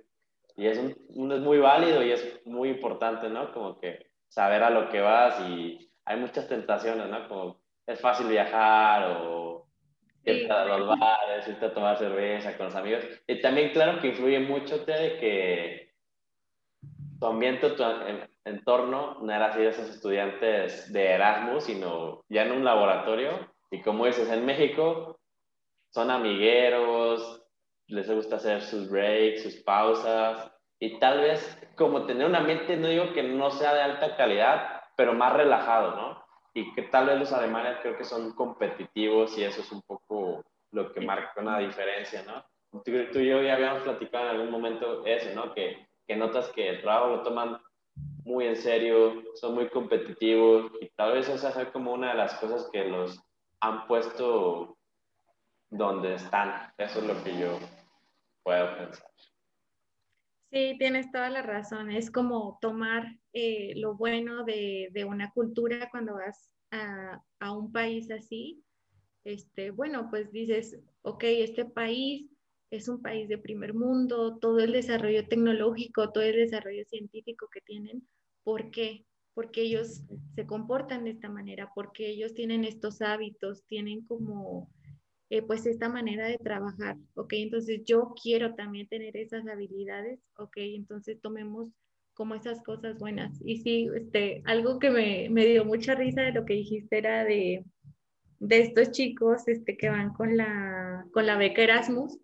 Y 0.56 0.68
es, 0.68 0.78
un, 0.78 1.32
es 1.32 1.40
muy 1.40 1.60
válido 1.60 2.04
y 2.04 2.12
es 2.12 2.42
muy 2.46 2.70
importante, 2.70 3.30
¿no? 3.30 3.54
Como 3.54 3.80
que 3.80 4.08
saber 4.28 4.64
a 4.64 4.70
lo 4.70 4.90
que 4.90 5.02
vas 5.02 5.40
y 5.42 5.92
hay 6.06 6.18
muchas 6.18 6.48
tentaciones, 6.48 7.08
¿no? 7.10 7.28
Como 7.28 7.62
es 7.86 8.00
fácil 8.00 8.28
viajar 8.28 9.18
o 9.22 9.68
irte 10.24 10.52
a 10.52 10.66
los 10.66 10.88
bares, 10.88 11.48
irte 11.48 11.66
a 11.66 11.74
tomar 11.74 11.98
cerveza 11.98 12.58
con 12.58 12.68
los 12.68 12.76
amigos. 12.76 13.04
Y 13.28 13.40
también, 13.42 13.72
claro, 13.72 14.02
que 14.02 14.10
influye 14.10 14.40
mucho 14.40 14.80
de 14.80 15.18
que 15.20 15.87
tu 17.20 17.26
ambiente, 17.26 17.70
tu 17.72 17.84
entorno 18.46 19.18
no 19.22 19.32
era 19.32 19.48
así 19.48 19.60
de 19.60 19.70
esos 19.70 19.90
estudiantes 19.90 20.92
de 20.92 21.12
Erasmus, 21.12 21.66
sino 21.66 22.24
ya 22.30 22.44
en 22.44 22.52
un 22.52 22.66
laboratorio. 22.66 23.32
Y 23.72 23.82
como 23.82 24.06
dices, 24.06 24.30
en 24.30 24.46
México 24.46 25.20
son 25.90 26.12
amigueros, 26.12 27.44
les 27.88 28.10
gusta 28.10 28.38
hacer 28.38 28.62
sus 28.62 28.90
breaks, 28.90 29.44
sus 29.44 29.56
pausas. 29.64 30.52
Y 30.80 31.00
tal 31.00 31.22
vez 31.22 31.60
como 31.76 32.06
tener 32.06 32.28
un 32.28 32.36
ambiente, 32.36 32.78
no 32.78 32.88
digo 32.88 33.14
que 33.14 33.24
no 33.24 33.50
sea 33.52 33.74
de 33.74 33.82
alta 33.82 34.16
calidad, 34.16 34.82
pero 34.96 35.14
más 35.14 35.34
relajado, 35.34 35.96
¿no? 35.96 36.28
y 36.58 36.74
que 36.74 36.82
tal 36.84 37.06
vez 37.06 37.20
los 37.20 37.32
alemanes 37.32 37.78
creo 37.84 37.96
que 37.96 38.04
son 38.04 38.34
competitivos 38.34 39.38
y 39.38 39.44
eso 39.44 39.62
es 39.62 39.72
un 39.72 39.84
poco 39.84 40.44
lo 40.72 40.92
que 40.92 41.02
marca 41.02 41.40
una 41.40 41.60
diferencia, 41.60 42.24
¿no? 42.24 42.44
Tú, 42.84 42.92
y 42.92 43.28
yo 43.28 43.44
ya 43.44 43.54
habíamos 43.54 43.84
platicado 43.84 44.26
en 44.26 44.32
algún 44.32 44.50
momento 44.50 45.06
eso, 45.06 45.30
¿no? 45.36 45.54
Que, 45.54 45.88
que 46.08 46.15
notas 46.15 46.50
que 46.50 46.70
el 46.70 46.82
trabajo 46.82 47.17
lo 47.17 47.24
toman 47.24 47.60
muy 48.24 48.46
en 48.46 48.56
serio, 48.56 49.24
son 49.36 49.56
muy 49.56 49.70
competitivos 49.70 50.72
y 50.82 50.89
tal 50.89 51.13
vez 51.13 51.30
esa 51.30 51.62
es 51.62 51.70
como 51.70 51.93
una 51.93 52.12
de 52.12 52.17
las 52.17 52.36
cosas 52.36 52.70
que 52.72 52.84
los 52.84 53.20
han 53.62 53.88
puesto 53.88 54.78
donde 55.70 56.15
están. 56.15 56.74
Eso 56.78 57.00
es 57.00 57.06
lo 57.06 57.24
que 57.24 57.38
yo 57.39 57.60
puedo 58.43 58.78
pensar. 58.78 59.10
Sí, 60.52 60.76
tienes 60.80 61.12
toda 61.12 61.30
la 61.30 61.41
razón. 61.41 61.91
Es 61.91 62.10
como 62.10 62.58
tomar 62.62 63.06
eh, 63.34 63.74
lo 63.76 63.96
bueno 63.96 64.43
de, 64.43 64.89
de, 64.91 65.04
una 65.04 65.32
cultura 65.32 65.89
cuando 65.91 66.13
vas 66.13 66.54
a, 66.72 67.22
a, 67.39 67.52
un 67.52 67.72
país 67.72 68.10
así. 68.12 68.63
Este, 69.26 69.72
bueno, 69.72 70.08
pues 70.10 70.32
dices, 70.32 70.80
ok, 71.02 71.24
este 71.24 71.65
país 71.65 72.32
es 72.70 72.88
un 72.88 73.02
país 73.02 73.28
de 73.30 73.38
primer 73.38 73.74
mundo, 73.74 74.38
todo 74.40 74.60
el 74.60 74.72
desarrollo 74.72 75.28
tecnológico, 75.28 76.12
todo 76.12 76.24
el 76.24 76.36
desarrollo 76.36 76.84
científico 76.86 77.48
que 77.52 77.62
tienen. 77.62 78.08
¿Por 78.44 78.72
qué? 78.72 79.06
Porque 79.34 79.62
ellos 79.62 80.04
se 80.36 80.46
comportan 80.46 81.04
de 81.04 81.12
esta 81.12 81.30
manera, 81.30 81.72
porque 81.76 82.10
ellos 82.10 82.34
tienen 82.34 82.64
estos 82.64 83.02
hábitos, 83.02 83.64
tienen 83.68 84.02
como 84.06 84.70
eh, 85.30 85.42
pues 85.42 85.66
esta 85.66 85.90
manera 85.90 86.28
de 86.28 86.38
trabajar, 86.38 86.98
¿ok? 87.16 87.34
Entonces 87.34 87.82
yo 87.86 88.14
quiero 88.22 88.56
también 88.56 88.88
tener 88.88 89.18
esas 89.18 89.46
habilidades, 89.48 90.20
¿ok? 90.38 90.58
Entonces 90.58 91.20
tomemos 91.22 91.70
como 92.14 92.34
esas 92.34 92.64
cosas 92.64 92.98
buenas. 92.98 93.40
Y 93.46 93.58
sí, 93.58 93.90
este, 93.94 94.42
algo 94.46 94.80
que 94.80 94.90
me, 94.90 95.30
me 95.30 95.46
dio 95.46 95.66
mucha 95.66 95.96
risa 95.96 96.22
de 96.22 96.32
lo 96.32 96.46
que 96.46 96.56
dijiste 96.56 96.98
era 96.98 97.24
de, 97.24 97.64
de 98.40 98.60
estos 98.60 98.92
chicos 98.92 99.48
este, 99.48 99.78
que 99.78 99.90
van 99.90 100.14
con 100.14 100.36
la, 100.38 101.06
con 101.12 101.28
la 101.28 101.38
beca 101.38 101.62
Erasmus. 101.62 102.18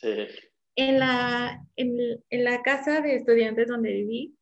Sí. 0.00 0.26
En 0.76 0.98
la, 0.98 1.64
en, 1.76 1.96
en 2.30 2.44
la 2.44 2.62
casa 2.62 3.00
de 3.00 3.16
estudiantes 3.16 3.68
donde 3.68 3.92
viví, 3.92 4.36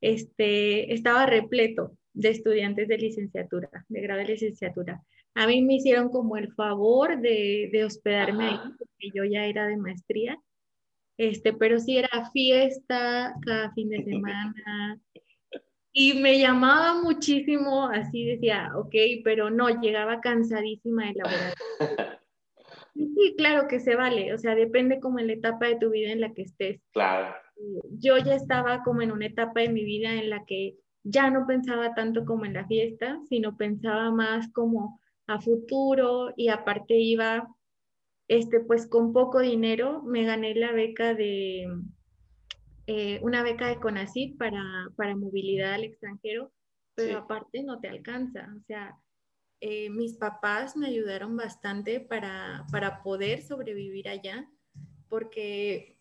este, 0.00 0.92
estaba 0.92 1.26
repleto 1.26 1.96
de 2.12 2.30
estudiantes 2.30 2.88
de 2.88 2.98
licenciatura, 2.98 3.70
de 3.88 4.00
grado 4.00 4.20
de 4.20 4.26
licenciatura 4.26 5.02
a 5.34 5.46
mí 5.46 5.62
me 5.62 5.74
hicieron 5.74 6.08
como 6.10 6.36
el 6.36 6.52
favor 6.54 7.20
de, 7.20 7.68
de 7.72 7.84
hospedarme 7.84 8.46
ahí, 8.46 8.58
porque 8.78 9.10
yo 9.12 9.24
ya 9.24 9.44
era 9.44 9.66
de 9.66 9.76
maestría, 9.76 10.38
este, 11.18 11.52
pero 11.52 11.78
sí 11.80 11.98
era 11.98 12.30
fiesta 12.32 13.34
cada 13.44 13.72
fin 13.72 13.90
de 13.90 14.04
semana. 14.04 15.00
Y 15.96 16.14
me 16.14 16.40
llamaba 16.40 17.00
muchísimo, 17.00 17.86
así 17.86 18.24
decía, 18.24 18.72
ok, 18.74 18.92
pero 19.22 19.48
no, 19.48 19.80
llegaba 19.80 20.20
cansadísima 20.20 21.04
de 21.06 21.14
laborar. 21.14 21.54
Sí, 22.94 23.34
claro 23.36 23.66
que 23.68 23.80
se 23.80 23.96
vale, 23.96 24.32
o 24.32 24.38
sea, 24.38 24.54
depende 24.54 25.00
como 25.00 25.18
en 25.18 25.26
la 25.26 25.32
etapa 25.32 25.66
de 25.66 25.76
tu 25.76 25.90
vida 25.90 26.12
en 26.12 26.20
la 26.20 26.32
que 26.32 26.42
estés. 26.42 26.80
Claro. 26.92 27.34
yo 27.90 28.18
ya 28.18 28.34
estaba 28.34 28.82
como 28.82 29.02
en 29.02 29.12
una 29.12 29.26
etapa 29.26 29.60
de 29.60 29.68
mi 29.68 29.84
vida 29.84 30.14
en 30.14 30.30
la 30.30 30.44
que 30.44 30.76
ya 31.02 31.30
no 31.30 31.46
pensaba 31.46 31.94
tanto 31.94 32.24
como 32.24 32.44
en 32.44 32.54
la 32.54 32.66
fiesta, 32.66 33.20
sino 33.28 33.56
pensaba 33.56 34.10
más 34.10 34.50
como 34.52 35.00
a 35.26 35.40
futuro 35.40 36.32
y 36.36 36.48
aparte 36.48 36.94
iba, 36.94 37.48
este, 38.28 38.60
pues 38.60 38.86
con 38.88 39.12
poco 39.12 39.40
dinero, 39.40 40.02
me 40.02 40.24
gané 40.24 40.54
la 40.54 40.72
beca 40.72 41.14
de, 41.14 41.68
eh, 42.86 43.18
una 43.22 43.42
beca 43.42 43.68
de 43.68 43.80
CONACYT 43.80 44.36
para, 44.36 44.62
para 44.96 45.16
movilidad 45.16 45.74
al 45.74 45.84
extranjero, 45.84 46.52
pero 46.94 47.18
aparte 47.18 47.62
no 47.62 47.80
te 47.80 47.88
alcanza, 47.88 48.52
o 48.56 48.60
sea, 48.66 48.96
eh, 49.60 49.90
mis 49.90 50.14
papás 50.14 50.76
me 50.76 50.86
ayudaron 50.86 51.36
bastante 51.36 52.00
para, 52.00 52.66
para 52.70 53.02
poder 53.02 53.42
sobrevivir 53.42 54.08
allá, 54.08 54.48
porque 55.08 55.98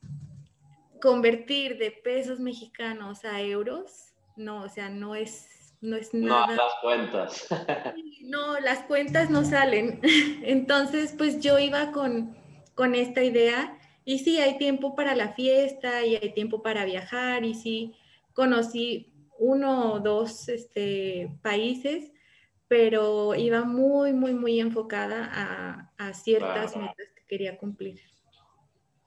convertir 1.01 1.77
de 1.77 1.91
pesos 1.91 2.39
mexicanos 2.39 3.25
a 3.25 3.41
euros, 3.41 4.13
no, 4.35 4.63
o 4.63 4.69
sea, 4.69 4.89
no 4.89 5.15
es, 5.15 5.75
no 5.81 5.97
es 5.97 6.13
nada. 6.13 6.47
No, 6.47 6.55
las 6.55 6.73
cuentas. 6.81 7.47
no, 8.21 8.59
las 8.59 8.79
cuentas 8.85 9.29
no 9.29 9.43
salen. 9.43 9.99
Entonces, 10.43 11.13
pues 11.17 11.41
yo 11.41 11.59
iba 11.59 11.91
con, 11.91 12.35
con 12.73 12.95
esta 12.95 13.23
idea 13.23 13.77
y 14.05 14.19
sí, 14.19 14.37
hay 14.37 14.57
tiempo 14.57 14.95
para 14.95 15.15
la 15.15 15.33
fiesta 15.33 16.05
y 16.05 16.15
hay 16.15 16.33
tiempo 16.33 16.61
para 16.61 16.85
viajar 16.85 17.45
y 17.45 17.53
sí, 17.53 17.93
conocí 18.33 19.13
uno 19.39 19.93
o 19.93 19.99
dos 19.99 20.49
este, 20.49 21.37
países, 21.41 22.11
pero 22.73 23.35
iba 23.35 23.63
muy, 23.65 24.13
muy, 24.13 24.33
muy 24.33 24.59
enfocada 24.59 25.29
a, 25.31 25.91
a 25.95 26.11
ciertas 26.11 26.75
metas 26.75 27.07
que 27.15 27.23
quería 27.27 27.55
cumplir. 27.55 27.99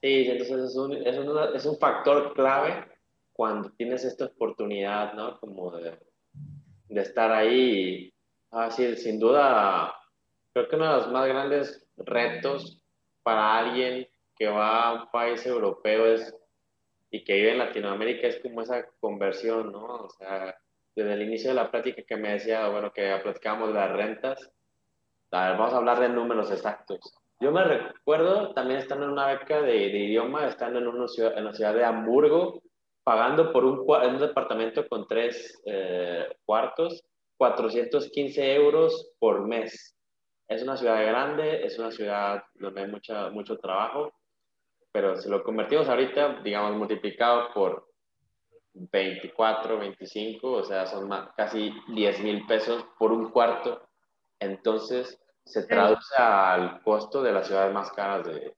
Sí, 0.00 0.28
entonces 0.28 0.70
es 0.70 0.76
un, 0.76 0.92
es, 0.92 1.18
un, 1.18 1.36
es 1.52 1.66
un 1.66 1.76
factor 1.76 2.32
clave 2.34 2.86
cuando 3.32 3.72
tienes 3.72 4.04
esta 4.04 4.26
oportunidad, 4.26 5.14
¿no? 5.14 5.36
Como 5.40 5.72
de, 5.72 5.98
de 6.90 7.00
estar 7.00 7.32
ahí. 7.32 8.14
Ah, 8.52 8.70
sí, 8.70 8.94
sin 8.94 9.18
duda, 9.18 9.92
creo 10.52 10.68
que 10.68 10.76
uno 10.76 10.88
de 10.88 10.96
los 10.98 11.10
más 11.10 11.26
grandes 11.26 11.88
retos 11.96 12.80
para 13.24 13.58
alguien 13.58 14.06
que 14.36 14.46
va 14.46 14.90
a 14.90 14.92
un 14.92 15.10
país 15.10 15.44
europeo 15.44 16.06
es, 16.06 16.32
y 17.10 17.24
que 17.24 17.34
vive 17.34 17.50
en 17.50 17.58
Latinoamérica 17.58 18.28
es 18.28 18.38
como 18.38 18.62
esa 18.62 18.86
conversión, 19.00 19.72
¿no? 19.72 20.04
O 20.04 20.10
sea, 20.10 20.56
desde 20.96 21.12
el 21.12 21.22
inicio 21.22 21.50
de 21.50 21.56
la 21.56 21.70
plática 21.70 22.02
que 22.02 22.16
me 22.16 22.32
decía, 22.32 22.68
bueno, 22.68 22.90
que 22.92 23.20
platicábamos 23.22 23.68
de 23.68 23.74
las 23.74 23.92
rentas, 23.92 24.50
a 25.30 25.50
ver, 25.50 25.58
vamos 25.58 25.74
a 25.74 25.76
hablar 25.76 26.00
de 26.00 26.08
números 26.08 26.50
exactos. 26.50 27.14
Yo 27.38 27.52
me 27.52 27.62
recuerdo 27.62 28.54
también 28.54 28.80
estando 28.80 29.04
en 29.04 29.12
una 29.12 29.26
beca 29.26 29.60
de, 29.60 29.72
de 29.72 29.98
idioma, 29.98 30.48
estando 30.48 30.78
en, 30.78 30.86
una 30.86 31.06
ciudad, 31.06 31.36
en 31.36 31.44
la 31.44 31.52
ciudad 31.52 31.74
de 31.74 31.84
Hamburgo, 31.84 32.62
pagando 33.04 33.52
por 33.52 33.64
un, 33.64 33.84
un 33.86 34.18
departamento 34.18 34.88
con 34.88 35.06
tres 35.06 35.62
eh, 35.66 36.26
cuartos, 36.46 37.04
415 37.36 38.54
euros 38.54 39.12
por 39.18 39.46
mes. 39.46 39.94
Es 40.48 40.62
una 40.62 40.78
ciudad 40.78 41.04
grande, 41.04 41.66
es 41.66 41.78
una 41.78 41.90
ciudad 41.90 42.42
donde 42.54 42.82
hay 42.82 42.90
mucha, 42.90 43.28
mucho 43.28 43.58
trabajo, 43.58 44.14
pero 44.90 45.16
si 45.16 45.28
lo 45.28 45.42
convertimos 45.42 45.88
ahorita, 45.88 46.40
digamos, 46.42 46.74
multiplicado 46.76 47.52
por 47.52 47.86
24, 48.78 49.78
25, 49.78 50.50
o 50.50 50.64
sea, 50.64 50.86
son 50.86 51.10
casi 51.36 51.72
10 51.88 52.20
mil 52.20 52.46
pesos 52.46 52.84
por 52.98 53.12
un 53.12 53.30
cuarto. 53.30 53.88
Entonces, 54.38 55.20
se 55.44 55.66
traduce 55.66 56.14
al 56.16 56.82
costo 56.82 57.22
de 57.22 57.32
las 57.32 57.46
ciudades 57.46 57.72
más 57.72 57.90
caras 57.92 58.26
de, 58.26 58.54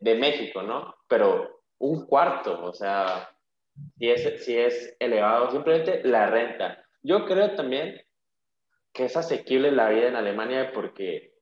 de, 0.00 0.14
México, 0.16 0.62
¿no? 0.62 0.94
Pero 1.08 1.62
un 1.78 2.06
cuarto, 2.06 2.62
o 2.62 2.72
sea, 2.72 3.28
si 3.98 4.10
es, 4.10 4.44
si 4.44 4.56
es 4.56 4.96
elevado, 4.98 5.50
simplemente 5.50 6.02
la 6.04 6.26
renta. 6.26 6.84
Yo 7.02 7.24
creo 7.24 7.54
también 7.54 8.02
que 8.92 9.04
es 9.04 9.16
asequible 9.16 9.72
la 9.72 9.88
vida 9.88 10.08
en 10.08 10.16
Alemania 10.16 10.72
porque 10.74 11.32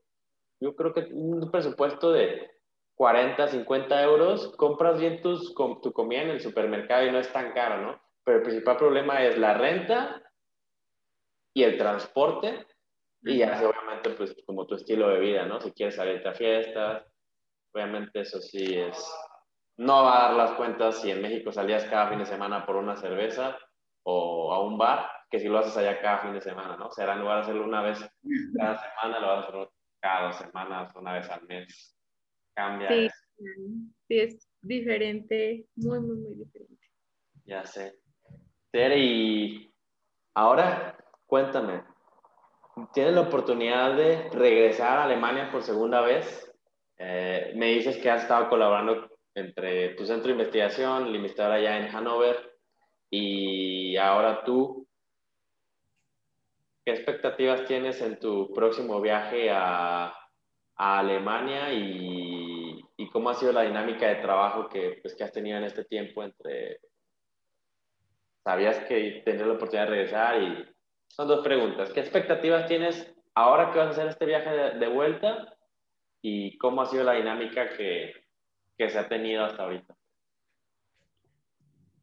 yo 0.61 0.75
creo 0.77 0.93
que 0.93 1.09
un 1.13 1.51
presupuesto 1.51 2.13
de 2.13 2.51
40, 2.99 3.47
50 3.47 4.03
euros, 4.03 4.57
compras 4.57 4.99
bien 4.99 5.23
tus, 5.23 5.55
tu 5.55 5.93
comida 5.93 6.23
en 6.23 6.31
el 6.31 6.41
supermercado 6.41 7.07
y 7.07 7.13
no 7.13 7.21
es 7.21 7.33
tan 7.33 7.53
caro, 7.53 7.81
¿no? 7.81 8.03
Pero 8.25 8.39
el 8.39 8.43
principal 8.43 8.77
problema 8.77 9.23
es 9.23 9.39
la 9.39 9.55
renta 9.55 10.21
y 11.55 11.63
el 11.63 11.79
transporte 11.79 12.67
y 13.23 13.39
ya 13.39 13.57
obviamente 13.57 14.11
pues 14.11 14.35
como 14.45 14.67
tu 14.67 14.75
estilo 14.75 15.11
de 15.11 15.21
vida, 15.21 15.47
¿no? 15.47 15.61
Si 15.61 15.71
quieres 15.71 15.95
salir 15.95 16.27
a 16.27 16.35
fiestas, 16.35 17.07
obviamente 17.73 18.23
eso 18.23 18.41
sí 18.41 18.75
es, 18.75 19.15
no 19.77 20.03
va 20.03 20.19
a 20.19 20.29
dar 20.29 20.37
las 20.37 20.51
cuentas 20.57 21.01
si 21.01 21.13
en 21.13 21.23
México 21.23 21.53
salías 21.53 21.85
cada 21.85 22.09
fin 22.09 22.19
de 22.19 22.27
semana 22.27 22.67
por 22.67 22.75
una 22.75 22.97
cerveza 22.97 23.57
o 24.03 24.53
a 24.53 24.61
un 24.61 24.77
bar, 24.77 25.09
que 25.31 25.39
si 25.39 25.47
lo 25.47 25.59
haces 25.59 25.77
allá 25.77 26.01
cada 26.01 26.19
fin 26.19 26.33
de 26.33 26.41
semana, 26.41 26.77
¿no? 26.77 26.89
O 26.89 26.91
sea, 26.91 27.13
en 27.13 27.21
lugar 27.21 27.37
de 27.37 27.43
hacerlo 27.43 27.65
una 27.65 27.83
vez 27.83 28.01
cada 28.57 28.77
semana, 28.77 29.21
lo 29.21 29.27
vas 29.29 29.45
a 29.45 29.49
hacer 29.51 29.69
cada 30.01 30.27
dos 30.27 30.37
semanas, 30.37 30.97
una 30.97 31.13
vez 31.13 31.31
al 31.31 31.47
mes 31.47 31.98
cambia. 32.59 32.89
Sí, 32.89 33.09
sí, 34.09 34.19
es 34.19 34.49
diferente, 34.61 35.67
muy, 35.77 36.01
muy, 36.01 36.17
muy 36.17 36.35
diferente. 36.35 36.87
Ya 37.45 37.65
sé. 37.65 37.95
Tere, 38.73 38.99
y 38.99 39.73
ahora 40.35 40.99
cuéntame, 41.27 41.85
¿tienes 42.93 43.15
la 43.15 43.23
oportunidad 43.23 43.97
de 43.97 44.29
regresar 44.31 44.99
a 44.99 45.05
Alemania 45.05 45.51
por 45.53 45.63
segunda 45.63 46.01
vez? 46.01 46.53
Eh, 46.99 47.53
me 47.55 47.67
dices 47.67 47.97
que 47.99 48.11
has 48.11 48.23
estado 48.23 48.49
colaborando 48.49 49.09
entre 49.35 49.91
tu 49.91 50.05
centro 50.05 50.27
de 50.27 50.33
investigación, 50.33 51.07
el 51.07 51.15
investigador 51.15 51.59
allá 51.59 51.79
en 51.79 51.93
Hannover, 51.93 52.59
y 53.09 53.97
ahora 53.97 54.43
tú. 54.45 54.85
¿Qué 56.85 56.93
expectativas 56.93 57.67
tienes 57.67 58.01
en 58.01 58.19
tu 58.19 58.53
próximo 58.53 59.01
viaje 59.01 59.49
a, 59.53 60.18
a 60.79 61.01
Alemania 61.01 61.73
y, 61.75 62.85
cómo 63.13 63.31
ha 63.31 63.35
sido 63.35 63.53
la 63.53 63.63
dinámica 63.63 64.07
de 64.07 64.17
trabajo 64.17 64.69
que, 64.69 64.99
pues, 65.03 65.15
que 65.15 65.25
has 65.25 65.33
tenido 65.33 65.59
en 65.59 65.65
este 65.65 65.85
tiempo 65.85 66.23
entre... 66.23 66.81
¿Sabías 68.45 68.79
que 68.85 69.23
tenías 69.25 69.47
la 69.47 69.55
oportunidad 69.55 69.87
de 69.87 69.91
regresar? 69.91 70.43
Y 70.43 70.67
son 71.09 71.27
dos 71.27 71.43
preguntas. 71.43 71.91
¿Qué 71.93 72.01
expectativas 72.01 72.67
tienes 72.67 73.13
ahora 73.35 73.73
que 73.73 73.79
vas 73.79 73.89
a 73.89 73.91
hacer 73.91 74.09
este 74.09 74.27
viaje 74.27 74.51
de, 74.51 74.89
vuelta? 74.89 75.57
¿Y 76.23 76.57
cómo 76.59 76.83
ha 76.83 76.87
sido 76.87 77.05
la 77.05 77.15
dinámica 77.15 77.71
que, 77.71 78.13
que 78.77 78.89
se 78.89 78.99
ha 78.99 79.09
tenido 79.09 79.45
hasta 79.45 79.65
ahorita? 79.65 79.97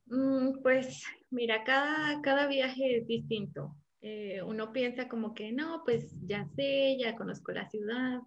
Mm, 0.07 0.61
pues 0.61 1.03
mira, 1.29 1.63
cada, 1.63 2.21
cada 2.21 2.47
viaje 2.47 2.97
es 2.97 3.07
distinto. 3.07 3.75
Eh, 4.01 4.41
uno 4.43 4.71
piensa 4.71 5.07
como 5.07 5.33
que 5.33 5.51
no, 5.51 5.83
pues 5.85 6.15
ya 6.27 6.45
sé, 6.55 6.97
ya 6.99 7.15
conozco 7.15 7.51
la 7.53 7.69
ciudad, 7.69 8.19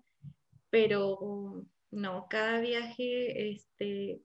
pero 0.70 1.64
no, 1.90 2.26
cada 2.28 2.60
viaje, 2.60 3.50
este, 3.50 4.20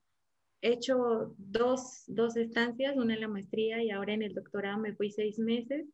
he 0.62 0.73
hecho 0.73 1.36
dos, 1.38 2.03
dos 2.08 2.36
estancias, 2.38 2.95
una 2.95 3.13
en 3.13 3.21
la 3.21 3.27
maestría 3.27 3.84
y 3.84 3.91
ahora 3.91 4.13
en 4.13 4.23
el 4.23 4.34
doctorado 4.34 4.77
me 4.79 4.93
fui 4.93 5.12
seis 5.12 5.39
meses. 5.39 5.86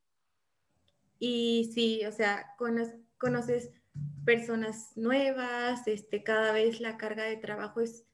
Y 1.20 1.72
sí, 1.74 2.06
o 2.06 2.12
sea, 2.12 2.46
conoces 3.18 3.72
personas 4.26 4.96
nuevas, 4.96 5.88
este, 5.88 6.24
cada 6.24 6.54
vez 6.54 6.80
la 6.80 6.98
carga 6.98 7.24
de 7.26 7.38
trabajo 7.38 7.82
es 7.82 8.06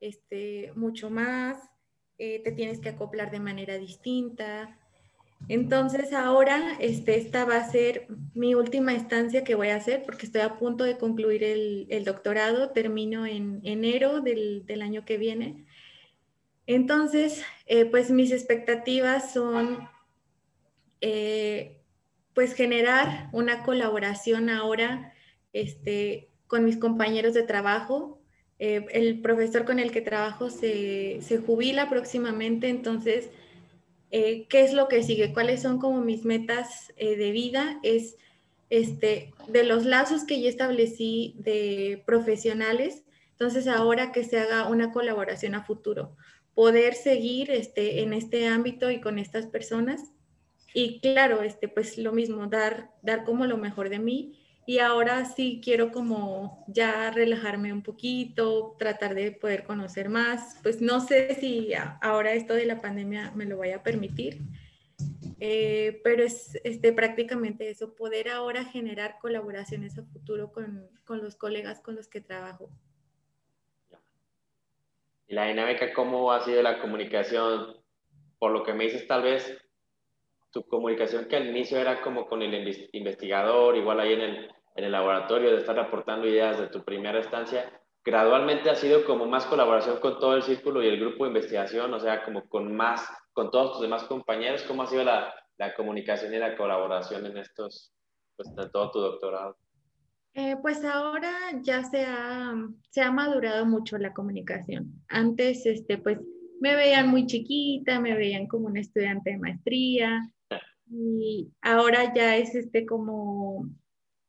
este, 0.00 0.72
mucho 0.74 1.10
más, 1.10 1.70
eh, 2.18 2.42
te 2.42 2.52
tienes 2.52 2.80
que 2.80 2.88
acoplar 2.88 3.30
de 3.30 3.40
manera 3.40 3.78
distinta, 3.78 4.79
entonces 5.48 6.12
ahora 6.12 6.76
este, 6.80 7.16
esta 7.16 7.44
va 7.44 7.56
a 7.56 7.70
ser 7.70 8.06
mi 8.34 8.54
última 8.54 8.94
estancia 8.94 9.42
que 9.42 9.54
voy 9.54 9.68
a 9.68 9.76
hacer 9.76 10.02
porque 10.04 10.26
estoy 10.26 10.42
a 10.42 10.56
punto 10.58 10.84
de 10.84 10.98
concluir 10.98 11.42
el, 11.42 12.04
doctorado, 12.04 12.70
termino 12.70 13.26
en 13.26 13.60
enero 13.64 14.20
del, 14.20 14.82
año 14.82 15.04
que 15.04 15.18
viene. 15.18 15.66
Entonces, 16.66 17.42
eh, 17.66 17.84
pues 17.86 18.10
mis 18.10 18.30
expectativas 18.30 19.32
son 19.32 19.88
eh, 21.00 21.80
pues 22.34 22.54
generar 22.54 23.28
una 23.32 23.64
colaboración 23.64 24.50
ahora 24.50 25.12
este, 25.52 26.30
con 26.46 26.64
mis 26.64 26.76
compañeros 26.76 27.34
de 27.34 27.42
trabajo. 27.42 28.22
Eh, 28.58 28.86
el 28.92 29.20
profesor 29.20 29.64
con 29.64 29.78
el 29.78 29.90
que 29.90 30.02
trabajo 30.02 30.50
se, 30.50 31.18
se 31.22 31.38
jubila 31.38 31.88
próximamente, 31.88 32.68
entonces 32.68 33.30
eh, 34.10 34.46
qué 34.48 34.62
es 34.62 34.72
lo 34.72 34.88
que 34.88 35.02
sigue, 35.02 35.32
cuáles 35.32 35.62
son 35.62 35.78
como 35.78 36.00
mis 36.00 36.24
metas 36.24 36.92
eh, 36.96 37.16
de 37.16 37.30
vida, 37.30 37.78
es 37.82 38.16
este, 38.68 39.32
de 39.48 39.64
los 39.64 39.84
lazos 39.84 40.24
que 40.24 40.40
ya 40.40 40.48
establecí 40.48 41.34
de 41.38 42.02
profesionales, 42.06 43.04
entonces 43.32 43.66
ahora 43.66 44.12
que 44.12 44.24
se 44.24 44.38
haga 44.38 44.68
una 44.68 44.92
colaboración 44.92 45.54
a 45.54 45.64
futuro, 45.64 46.16
poder 46.54 46.94
seguir 46.94 47.50
este, 47.50 48.02
en 48.02 48.12
este 48.12 48.48
ámbito 48.48 48.90
y 48.90 49.00
con 49.00 49.18
estas 49.18 49.46
personas. 49.46 50.12
Y 50.74 51.00
claro, 51.00 51.42
este, 51.42 51.68
pues 51.68 51.98
lo 51.98 52.12
mismo, 52.12 52.46
dar, 52.46 52.90
dar 53.02 53.24
como 53.24 53.46
lo 53.46 53.56
mejor 53.56 53.88
de 53.88 53.98
mí 53.98 54.38
y 54.70 54.78
ahora 54.78 55.24
sí 55.24 55.60
quiero 55.60 55.90
como 55.90 56.64
ya 56.68 57.10
relajarme 57.10 57.72
un 57.72 57.82
poquito, 57.82 58.76
tratar 58.78 59.16
de 59.16 59.32
poder 59.32 59.64
conocer 59.64 60.08
más. 60.08 60.60
Pues 60.62 60.80
no 60.80 61.00
sé 61.00 61.34
si 61.34 61.72
ahora 62.00 62.34
esto 62.34 62.54
de 62.54 62.66
la 62.66 62.80
pandemia 62.80 63.32
me 63.34 63.46
lo 63.46 63.58
vaya 63.58 63.78
a 63.78 63.82
permitir, 63.82 64.42
eh, 65.40 66.00
pero 66.04 66.22
es 66.22 66.56
este, 66.62 66.92
prácticamente 66.92 67.68
eso, 67.68 67.96
poder 67.96 68.28
ahora 68.28 68.64
generar 68.64 69.18
colaboraciones 69.20 69.98
a 69.98 70.04
futuro 70.04 70.52
con, 70.52 70.88
con 71.04 71.20
los 71.20 71.34
colegas 71.34 71.80
con 71.80 71.96
los 71.96 72.06
que 72.06 72.20
trabajo. 72.20 72.70
¿Y 75.26 75.34
la 75.34 75.46
dinámica 75.46 75.92
cómo 75.92 76.30
ha 76.30 76.44
sido 76.44 76.62
la 76.62 76.80
comunicación? 76.80 77.76
Por 78.38 78.52
lo 78.52 78.62
que 78.62 78.72
me 78.72 78.84
dices, 78.84 79.04
tal 79.08 79.24
vez 79.24 79.52
tu 80.52 80.64
comunicación 80.68 81.26
que 81.26 81.34
al 81.34 81.48
inicio 81.48 81.76
era 81.76 82.02
como 82.02 82.28
con 82.28 82.40
el 82.42 82.88
investigador, 82.92 83.76
igual 83.76 83.98
ahí 83.98 84.12
en 84.12 84.20
el, 84.20 84.50
en 84.74 84.84
el 84.84 84.92
laboratorio, 84.92 85.50
de 85.50 85.58
estar 85.58 85.78
aportando 85.78 86.26
ideas 86.26 86.58
de 86.58 86.68
tu 86.68 86.84
primera 86.84 87.18
estancia, 87.20 87.70
gradualmente 88.04 88.70
ha 88.70 88.74
sido 88.74 89.04
como 89.04 89.26
más 89.26 89.46
colaboración 89.46 89.98
con 90.00 90.18
todo 90.18 90.36
el 90.36 90.42
círculo 90.42 90.82
y 90.82 90.88
el 90.88 91.00
grupo 91.00 91.24
de 91.24 91.30
investigación, 91.30 91.92
o 91.92 92.00
sea, 92.00 92.24
como 92.24 92.48
con 92.48 92.74
más, 92.74 93.06
con 93.32 93.50
todos 93.50 93.72
tus 93.72 93.82
demás 93.82 94.04
compañeros, 94.04 94.62
¿cómo 94.62 94.82
ha 94.82 94.86
sido 94.86 95.04
la, 95.04 95.34
la 95.58 95.74
comunicación 95.74 96.32
y 96.32 96.38
la 96.38 96.56
colaboración 96.56 97.26
en 97.26 97.38
estos, 97.38 97.92
pues, 98.36 98.48
en 98.56 98.70
todo 98.70 98.90
tu 98.90 99.00
doctorado? 99.00 99.56
Eh, 100.34 100.56
pues 100.62 100.84
ahora 100.84 101.32
ya 101.60 101.82
se 101.82 102.04
ha, 102.04 102.54
se 102.88 103.02
ha 103.02 103.10
madurado 103.10 103.66
mucho 103.66 103.98
la 103.98 104.14
comunicación. 104.14 105.02
Antes, 105.08 105.66
este, 105.66 105.98
pues, 105.98 106.18
me 106.60 106.76
veían 106.76 107.08
muy 107.08 107.26
chiquita, 107.26 108.00
me 108.00 108.14
veían 108.14 108.46
como 108.46 108.66
una 108.66 108.80
estudiante 108.80 109.30
de 109.30 109.38
maestría, 109.38 110.20
y 110.92 111.48
ahora 111.62 112.12
ya 112.14 112.36
es 112.36 112.54
este 112.54 112.84
como 112.84 113.68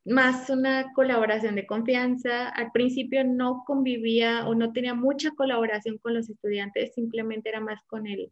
más 0.05 0.49
una 0.49 0.91
colaboración 0.93 1.55
de 1.55 1.67
confianza. 1.67 2.49
Al 2.49 2.71
principio 2.71 3.23
no 3.23 3.63
convivía 3.65 4.47
o 4.47 4.55
no 4.55 4.71
tenía 4.73 4.93
mucha 4.93 5.31
colaboración 5.31 5.97
con 5.99 6.13
los 6.13 6.29
estudiantes, 6.29 6.93
simplemente 6.93 7.49
era 7.49 7.59
más 7.59 7.83
con 7.87 8.07
el, 8.07 8.31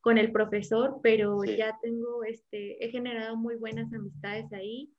con 0.00 0.18
el 0.18 0.32
profesor, 0.32 1.00
pero 1.02 1.42
ya 1.44 1.78
tengo, 1.82 2.24
este, 2.24 2.84
he 2.84 2.90
generado 2.90 3.36
muy 3.36 3.56
buenas 3.56 3.92
amistades 3.92 4.52
ahí. 4.52 4.90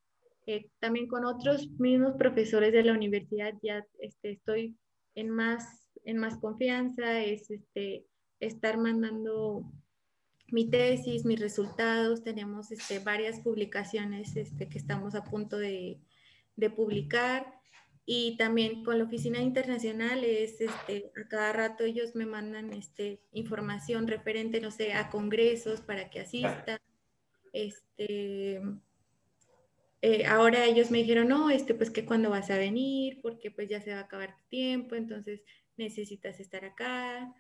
Eh, 0.48 0.70
también 0.80 1.08
con 1.08 1.24
otros 1.24 1.70
mismos 1.80 2.16
profesores 2.18 2.74
de 2.74 2.84
la 2.84 2.94
universidad 2.94 3.54
ya 3.62 3.86
este, 4.00 4.32
estoy 4.32 4.76
en 5.14 5.30
más, 5.30 5.88
en 6.04 6.18
más 6.18 6.38
confianza, 6.38 7.22
es 7.22 7.52
este, 7.52 8.06
estar 8.40 8.78
mandando 8.78 9.72
mi 10.52 10.70
tesis, 10.70 11.26
mis 11.26 11.40
resultados, 11.40 12.24
tenemos 12.24 12.72
este, 12.72 13.00
varias 13.00 13.40
publicaciones 13.40 14.36
este, 14.36 14.68
que 14.68 14.78
estamos 14.78 15.16
a 15.16 15.24
punto 15.24 15.58
de, 15.58 16.00
de, 16.56 16.70
publicar 16.70 17.54
y 18.06 18.36
también 18.38 18.84
con 18.84 18.98
la 18.98 19.06
oficina 19.06 19.40
internacional 19.40 20.24
es 20.24 20.60
este, 20.60 21.12
a 21.20 21.28
cada 21.30 21.54
rato 21.54 21.84
ellos 21.84 22.16
me 22.16 22.26
mandan 22.26 22.74
este, 22.74 23.22
información 23.32 24.08
referente, 24.08 24.60
no 24.60 24.72
sé, 24.72 24.94
a 24.94 25.10
congresos 25.10 25.82
para 25.82 26.10
que 26.10 26.20
asista. 26.20 26.82
Este, 27.54 28.62
eh, 30.02 30.26
ahora 30.26 30.66
ellos 30.66 30.90
me 30.90 30.98
dijeron, 30.98 31.28
no, 31.28 31.50
este, 31.50 31.76
pues 31.76 31.92
que 31.92 32.06
cuando 32.06 32.30
vas 32.30 32.50
a 32.50 32.58
venir, 32.58 33.20
porque 33.22 33.52
pues 33.52 33.70
ya 33.70 33.82
se 33.82 33.94
va 33.94 34.00
a 34.00 34.04
acabar 34.04 34.36
tu 34.36 34.44
tiempo, 34.50 34.96
entonces 34.96 35.42
necesitas 35.78 36.40
estar 36.40 36.66
acá. 36.66 37.34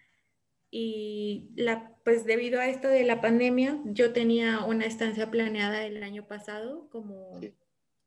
Y 0.73 1.51
la, 1.57 1.97
pues 2.05 2.25
debido 2.25 2.61
a 2.61 2.67
esto 2.67 2.87
de 2.87 3.03
la 3.03 3.19
pandemia, 3.19 3.77
yo 3.83 4.13
tenía 4.13 4.63
una 4.63 4.85
estancia 4.85 5.29
planeada 5.29 5.83
el 5.83 6.01
año 6.01 6.25
pasado, 6.25 6.87
como 6.89 7.41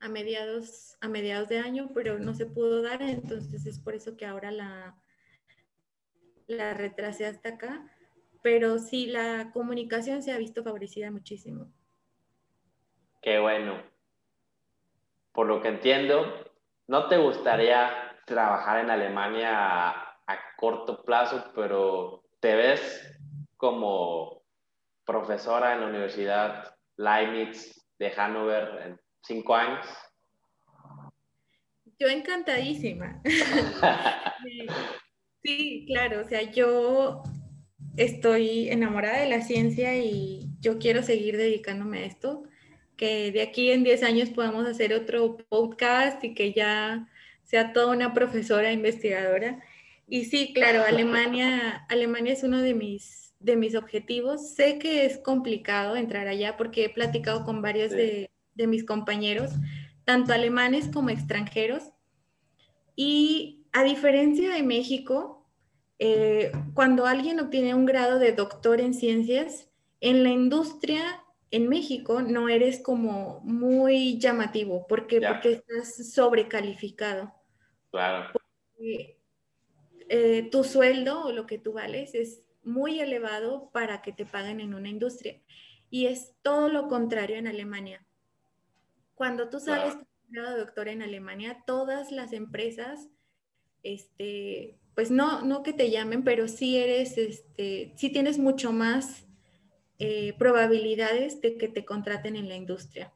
a, 0.01 0.09
mediados, 0.09 0.97
a 1.03 1.09
mediados 1.09 1.49
de 1.51 1.59
año, 1.59 1.91
pero 1.95 2.19
no 2.19 2.35
se 2.35 2.47
pudo 2.47 2.81
dar, 2.81 3.03
entonces 3.03 3.67
es 3.67 3.79
por 3.79 3.95
eso 3.95 4.17
que 4.17 4.25
ahora 4.25 4.51
la, 4.51 4.97
la 6.47 6.73
retrasé 6.73 7.27
hasta 7.27 7.51
acá. 7.51 7.87
Pero 8.43 8.79
sí, 8.79 9.07
la 9.07 9.51
comunicación 9.53 10.23
se 10.23 10.33
ha 10.33 10.39
visto 10.39 10.65
favorecida 10.65 11.11
muchísimo. 11.11 11.71
Qué 13.21 13.39
bueno. 13.39 13.83
Por 15.33 15.47
lo 15.49 15.61
que 15.61 15.69
entiendo, 15.69 16.51
¿no 16.87 17.09
te 17.09 17.19
gustaría 17.19 17.91
trabajar 18.27 18.81
en 18.81 18.91
Alemania 18.91 19.91
a 19.91 20.39
corto 20.57 21.03
plazo, 21.03 21.53
pero 21.55 22.24
¿Te 22.45 22.55
ves 22.55 23.01
como 23.57 24.43
profesora 25.07 25.73
en 25.73 25.81
la 25.81 25.87
Universidad 25.87 26.77
Leibniz 26.99 27.89
de 27.99 28.11
Hannover 28.11 28.83
en 28.85 29.01
cinco 29.23 29.57
años? 29.57 29.87
Yo 31.99 32.09
encantadísima. 32.09 33.23
sí, 35.43 35.87
claro, 35.87 36.21
o 36.21 36.25
sea, 36.25 36.43
yo 36.43 37.23
estoy 37.97 38.69
enamorada 38.69 39.21
de 39.21 39.31
la 39.31 39.41
ciencia 39.41 39.97
y 39.97 40.51
yo 40.61 40.79
quiero 40.79 41.03
seguir 41.03 41.39
dedicándome 41.39 42.01
a 42.01 42.05
esto, 42.05 42.43
que 42.99 43.33
de 43.33 43.41
aquí 43.41 43.71
en 43.71 43.85
10 43.85 44.03
años 44.03 44.29
podamos 44.29 44.67
hacer 44.67 44.93
otro 44.93 45.39
podcast 45.49 46.23
y 46.23 46.35
que 46.35 46.53
ya 46.53 47.09
sea 47.45 47.73
toda 47.73 47.97
una 47.97 48.13
profesora 48.13 48.71
investigadora. 48.71 49.63
Y 50.07 50.27
sí, 50.27 50.53
claro, 50.53 50.83
Alemania, 50.87 51.87
Alemania 51.89 52.33
es 52.33 52.43
uno 52.43 52.61
de 52.61 52.75
mis, 52.75 53.35
de 53.41 53.57
mis 53.57 53.75
objetivos. 53.75 54.55
Sé 54.55 54.79
que 54.79 55.07
es 55.07 55.19
complicado 55.19 55.97
entrar 55.97 56.29
allá 56.29 56.57
porque 56.57 56.85
he 56.85 56.89
platicado 56.91 57.45
con 57.45 57.63
varios 57.63 57.91
de, 57.91 58.31
mis 58.55 58.85
compañeros, 58.85 59.51
tanto 60.05 60.33
alemanes 60.33 60.89
como 60.93 61.11
extranjeros. 61.11 61.85
Y 62.97 63.67
a 63.73 63.83
diferencia 63.83 64.53
de 64.55 64.63
México, 64.63 65.49
eh, 65.99 66.53
cuando 66.75 67.07
alguien 67.07 67.41
obtiene 67.41 67.75
un 67.75 67.87
grado 67.87 68.19
de 68.19 68.33
doctor 68.33 68.81
en 68.81 68.95
ciencias, 68.95 69.71
en 70.01 70.23
la 70.23 70.31
industria 70.31 71.25
en 71.51 71.69
México 71.69 72.21
no 72.21 72.49
eres 72.49 72.81
como 72.81 73.41
muy 73.45 74.19
llamativo 74.19 74.87
porque, 74.89 75.21
porque 75.21 75.53
estás 75.53 76.13
sobrecalificado. 76.13 77.33
Claro. 77.93 78.33
Eh, 80.09 80.49
tu 80.51 80.65
sueldo 80.65 81.25
o 81.25 81.33
lo 81.33 81.47
que 81.47 81.59
tú 81.59 81.73
vales 81.73 82.15
es 82.15 82.43
muy 82.63 83.01
elevado 83.01 83.71
para 83.73 84.03
que 84.03 84.13
te 84.13 84.27
paguen 84.27 84.61
en 84.61 84.75
una 84.75 84.89
industria. 84.89 85.41
Y 85.91 86.07
es 86.07 86.35
todo 86.43 86.69
lo 86.69 86.89
contrario 86.89 87.37
en 87.37 87.47
Alemania. 87.47 88.05
Cuando 89.15 89.49
tú 89.49 89.61
sales 89.61 89.97
de 90.29 90.41
doctor 90.41 90.89
en 90.89 91.03
Alemania, 91.03 91.63
todas 91.67 92.11
las 92.11 92.33
empresas, 92.33 93.09
este, 93.83 94.79
pues 94.95 95.11
no, 95.11 95.43
no 95.43 95.63
que 95.63 95.73
te 95.73 95.91
llamen, 95.91 96.25
pero 96.25 96.49
sí 96.49 96.77
eres, 96.77 97.17
este, 97.17 97.93
sí 97.97 98.11
tienes 98.11 98.39
mucho 98.39 98.73
más 98.73 99.27
eh, 99.99 100.35
probabilidades 100.39 101.41
de 101.41 101.57
que 101.57 101.69
te 101.69 101.85
contraten 101.85 102.35
en 102.35 102.49
la 102.49 102.57
industria. 102.57 103.13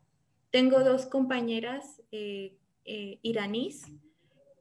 Tengo 0.50 0.84
dos 0.84 1.06
compañeras 1.06 2.02
eh, 2.12 2.56
iraníes 2.84 3.82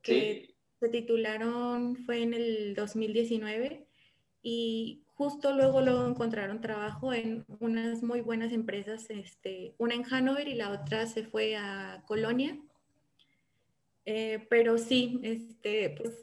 que 0.02 0.57
se 0.80 0.90
titularon, 0.90 1.96
fue 1.98 2.22
en 2.22 2.34
el 2.34 2.76
2019 2.76 3.88
y 4.42 5.04
justo 5.16 5.54
luego 5.54 5.82
luego 5.82 6.08
encontraron 6.08 6.62
trabajo 6.62 7.14
en 7.14 7.46
unas 7.60 8.04
muy 8.04 8.22
buenas 8.22 8.54
empresas, 8.54 9.10
este, 9.10 9.74
una 9.78 9.96
en 9.96 10.06
Hanover 10.10 10.48
y 10.48 10.56
la 10.56 10.72
otra 10.72 11.08
se 11.08 11.24
fue 11.24 11.56
a 11.56 12.04
Colonia. 12.06 12.58
Eh, 14.06 14.46
pero 14.50 14.78
sí, 14.78 15.20
este, 15.24 15.96
pues 15.98 16.14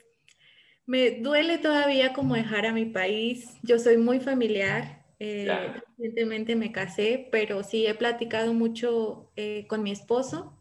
me 0.86 1.20
duele 1.20 1.58
todavía 1.58 2.12
como 2.12 2.34
dejar 2.34 2.66
a 2.66 2.72
mi 2.72 2.86
país. 2.86 3.58
Yo 3.62 3.78
soy 3.78 3.96
muy 3.96 4.20
familiar. 4.20 5.04
Eh, 5.18 5.48
recientemente 5.96 6.56
me 6.56 6.72
casé, 6.72 7.28
pero 7.30 7.62
sí 7.62 7.86
he 7.86 7.94
platicado 7.94 8.52
mucho 8.52 9.30
eh, 9.36 9.66
con 9.68 9.82
mi 9.82 9.90
esposo 9.90 10.58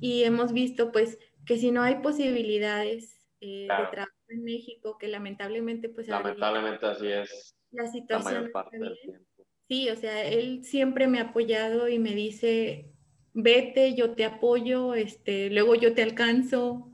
y 0.00 0.24
hemos 0.24 0.52
visto 0.52 0.92
pues 0.92 1.18
que 1.48 1.56
si 1.56 1.72
no 1.72 1.82
hay 1.82 1.96
posibilidades 1.96 3.26
eh, 3.40 3.62
de 3.62 3.86
trabajo 3.90 4.12
en 4.28 4.44
México, 4.44 4.98
que 4.98 5.08
lamentablemente 5.08 5.88
pues... 5.88 6.06
Lamentablemente 6.06 6.84
así 6.86 7.08
es. 7.08 7.56
La 7.70 7.86
situación... 7.86 8.52
Sí, 9.66 9.88
o 9.88 9.96
sea, 9.96 10.24
él 10.24 10.64
siempre 10.64 11.08
me 11.08 11.18
ha 11.18 11.24
apoyado 11.24 11.88
y 11.88 11.98
me 11.98 12.14
dice, 12.14 12.92
vete, 13.32 13.94
yo 13.94 14.14
te 14.14 14.24
apoyo, 14.24 14.94
este, 14.94 15.50
luego 15.50 15.74
yo 15.74 15.94
te 15.94 16.02
alcanzo. 16.02 16.90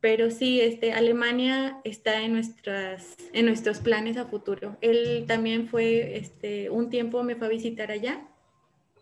Pero 0.00 0.30
sí, 0.30 0.60
este, 0.60 0.92
Alemania 0.92 1.80
está 1.84 2.22
en, 2.22 2.34
nuestras, 2.34 3.16
en 3.32 3.46
nuestros 3.46 3.80
planes 3.80 4.18
a 4.18 4.26
futuro. 4.26 4.76
Él 4.82 5.24
también 5.26 5.68
fue, 5.68 6.16
este, 6.16 6.70
un 6.70 6.90
tiempo 6.90 7.22
me 7.22 7.36
fue 7.36 7.46
a 7.46 7.50
visitar 7.50 7.90
allá 7.90 8.26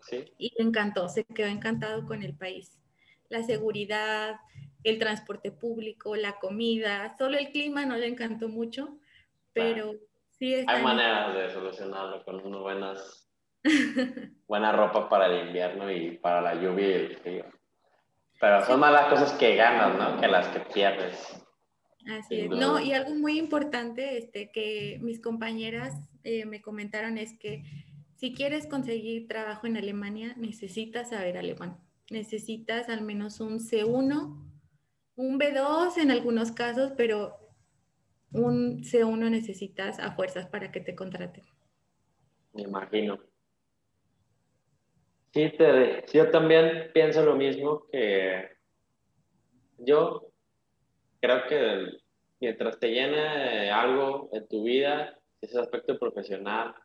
¿Sí? 0.09 0.25
y 0.37 0.53
le 0.57 0.65
encantó, 0.65 1.07
se 1.09 1.25
quedó 1.25 1.47
encantado 1.47 2.05
con 2.05 2.23
el 2.23 2.35
país 2.35 2.77
la 3.29 3.43
seguridad, 3.43 4.35
el 4.83 4.99
transporte 4.99 5.51
público, 5.51 6.15
la 6.15 6.33
comida, 6.39 7.15
solo 7.17 7.37
el 7.37 7.51
clima 7.51 7.85
no 7.85 7.97
le 7.97 8.07
encantó 8.07 8.49
mucho, 8.49 8.99
pero 9.53 9.93
sí 10.37 10.63
Hay 10.67 10.83
maneras 10.83 11.33
de 11.33 11.49
solucionarlo 11.49 12.23
con 12.23 12.45
unas 12.45 12.61
buenas, 12.61 13.29
buena 14.47 14.71
ropa 14.71 15.09
para 15.09 15.27
el 15.27 15.47
invierno 15.47 15.91
y 15.91 16.17
para 16.17 16.41
la 16.41 16.55
lluvia 16.55 16.87
y 16.87 16.93
el 16.93 17.17
frío. 17.17 17.45
Pero 18.39 18.65
son 18.65 18.79
más 18.79 18.91
las 18.91 19.07
cosas 19.07 19.33
que 19.33 19.55
ganas, 19.55 19.97
¿no? 19.97 20.21
Que 20.21 20.27
las 20.27 20.47
que 20.49 20.59
pierdes. 20.59 21.41
Así 22.07 22.41
es. 22.41 22.49
No, 22.49 22.79
y 22.79 22.93
algo 22.93 23.15
muy 23.15 23.39
importante 23.39 24.17
este, 24.17 24.51
que 24.51 24.99
mis 25.01 25.19
compañeras 25.19 25.93
eh, 26.23 26.45
me 26.45 26.61
comentaron 26.61 27.17
es 27.17 27.37
que 27.39 27.63
si 28.17 28.33
quieres 28.33 28.67
conseguir 28.67 29.27
trabajo 29.27 29.67
en 29.67 29.77
Alemania, 29.77 30.33
necesitas 30.37 31.09
saber 31.09 31.37
alemán. 31.37 31.77
Necesitas 32.09 32.89
al 32.89 33.01
menos 33.01 33.39
un 33.39 33.59
C1, 33.59 34.45
un 35.15 35.39
B2 35.39 35.97
en 35.97 36.11
algunos 36.11 36.51
casos, 36.51 36.93
pero 36.95 37.37
un 38.31 38.83
C1 38.83 39.29
necesitas 39.29 39.99
a 39.99 40.11
fuerzas 40.11 40.47
para 40.47 40.71
que 40.71 40.81
te 40.81 40.95
contraten. 40.95 41.43
Me 42.53 42.63
imagino. 42.63 43.19
Sí, 45.33 45.51
te, 45.57 46.05
yo 46.13 46.29
también 46.31 46.91
pienso 46.93 47.25
lo 47.25 47.35
mismo 47.35 47.87
que 47.91 48.55
yo 49.79 50.31
creo 51.19 51.47
que 51.47 51.97
mientras 52.39 52.79
te 52.79 52.89
llene 52.89 53.69
algo 53.71 54.29
en 54.31 54.47
tu 54.47 54.63
vida, 54.63 55.17
ese 55.41 55.59
aspecto 55.59 55.97
profesional, 55.99 56.75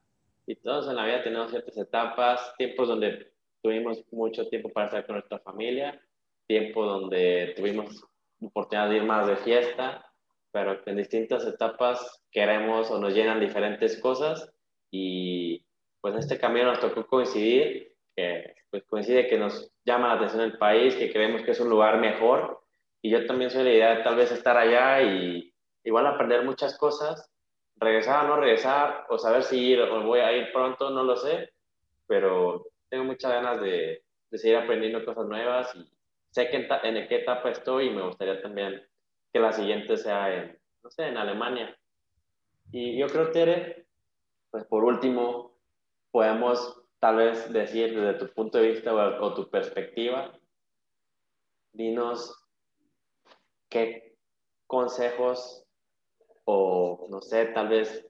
y 0.47 0.57
todos 0.57 0.89
en 0.89 0.97
la 0.97 1.07
vida 1.07 1.23
tenemos 1.23 1.51
ciertas 1.51 1.77
etapas, 1.77 2.55
tiempos 2.57 2.89
donde 2.89 3.33
tuvimos 3.63 4.05
mucho 4.13 4.49
tiempo 4.49 4.71
para 4.71 4.87
estar 4.87 5.07
con 5.07 5.17
nuestra 5.17 5.39
familia, 5.39 6.01
tiempo 6.47 6.85
donde 6.85 7.55
tuvimos 7.57 8.05
oportunidad 8.41 8.89
de 8.89 8.97
ir 8.97 9.05
más 9.05 9.27
de 9.27 9.37
fiesta, 9.37 10.07
pero 10.51 10.81
en 10.87 10.97
distintas 10.97 11.47
etapas 11.47 12.23
queremos 12.31 12.91
o 12.91 12.99
nos 12.99 13.15
llenan 13.15 13.41
diferentes 13.41 14.01
cosas 14.01 14.53
y 14.91 15.65
pues 16.01 16.15
en 16.15 16.21
este 16.21 16.39
camino 16.39 16.67
nos 16.67 16.81
tocó 16.81 17.07
coincidir 17.07 17.95
que 18.17 18.55
pues 18.71 18.85
coincide 18.85 19.29
que 19.29 19.39
nos 19.39 19.71
llama 19.85 20.09
la 20.09 20.15
atención 20.15 20.43
el 20.43 20.59
país, 20.59 20.95
que 20.95 21.13
creemos 21.13 21.43
que 21.43 21.51
es 21.51 21.61
un 21.61 21.69
lugar 21.69 21.99
mejor. 21.99 22.61
Y 23.03 23.11
yo 23.11 23.27
también 23.27 23.51
soy 23.51 23.65
la 23.65 23.73
idea 23.73 23.97
de 23.97 24.03
tal 24.03 24.17
vez 24.17 24.31
estar 24.31 24.57
allá 24.57 25.03
y 25.03 25.53
igual 25.85 26.07
aprender 26.07 26.45
muchas 26.45 26.79
cosas. 26.79 27.31
Regresar 27.77 28.25
o 28.25 28.29
no 28.29 28.37
regresar, 28.37 29.07
o 29.09 29.19
saber 29.19 29.43
si 29.43 29.59
ir 29.59 29.81
o 29.81 30.05
voy 30.05 30.21
a 30.21 30.33
ir 30.37 30.53
pronto, 30.53 30.91
no 30.91 31.03
lo 31.03 31.17
sé, 31.17 31.51
pero 32.07 32.67
tengo 32.91 33.05
muchas 33.05 33.33
ganas 33.33 33.61
de, 33.61 34.03
de 34.31 34.39
seguir 34.39 34.57
aprendiendo 34.59 35.05
cosas 35.05 35.27
nuevas 35.27 35.75
y 35.77 35.89
sé 36.31 36.51
que 36.51 36.57
en, 36.57 36.97
en, 36.97 37.09
qué 37.09 37.17
etapa 37.17 37.51
estoy 37.51 37.87
y 37.87 37.91
me 37.91 38.03
gustaría 38.03 38.43
también 38.43 38.87
que 39.33 39.39
la 39.39 39.53
siguiente 39.53 39.97
sea 39.97 40.35
en, 40.35 40.59
no 40.83 40.91
sé, 40.91 41.07
en 41.07 41.17
Alemania. 41.17 41.77
Y 42.73 42.99
yo 42.99 43.07
creo, 43.07 43.31
Tere, 43.31 43.87
pues 44.51 44.65
por 44.65 44.85
último, 44.85 45.57
podemos 46.11 46.83
tal 46.99 47.17
vez 47.17 47.53
decir 47.53 47.99
desde 47.99 48.19
tu 48.19 48.33
punto 48.33 48.59
de 48.59 48.73
vista 48.73 48.93
o, 48.95 49.35
tu 49.35 49.49
perspectiva, 49.49 50.39
dinos 51.73 52.47
qué 53.69 54.17
consejos 54.67 55.65
o, 56.45 57.07
no 57.09 57.23
sé, 57.23 57.47
tal 57.47 57.69
vez 57.69 58.07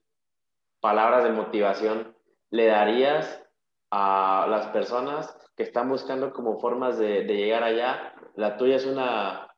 palabras 0.80 1.24
de 1.24 1.32
motivación 1.32 2.16
le 2.50 2.66
darías 2.66 3.46
a 3.90 4.46
las 4.48 4.66
personas 4.68 5.36
que 5.56 5.64
están 5.64 5.88
buscando 5.88 6.32
como 6.32 6.60
formas 6.60 6.98
de, 6.98 7.24
llegar 7.24 7.62
allá. 7.62 8.14
La 8.36 8.56
tuya 8.56 8.76
es 8.76 8.86
una 8.86 9.48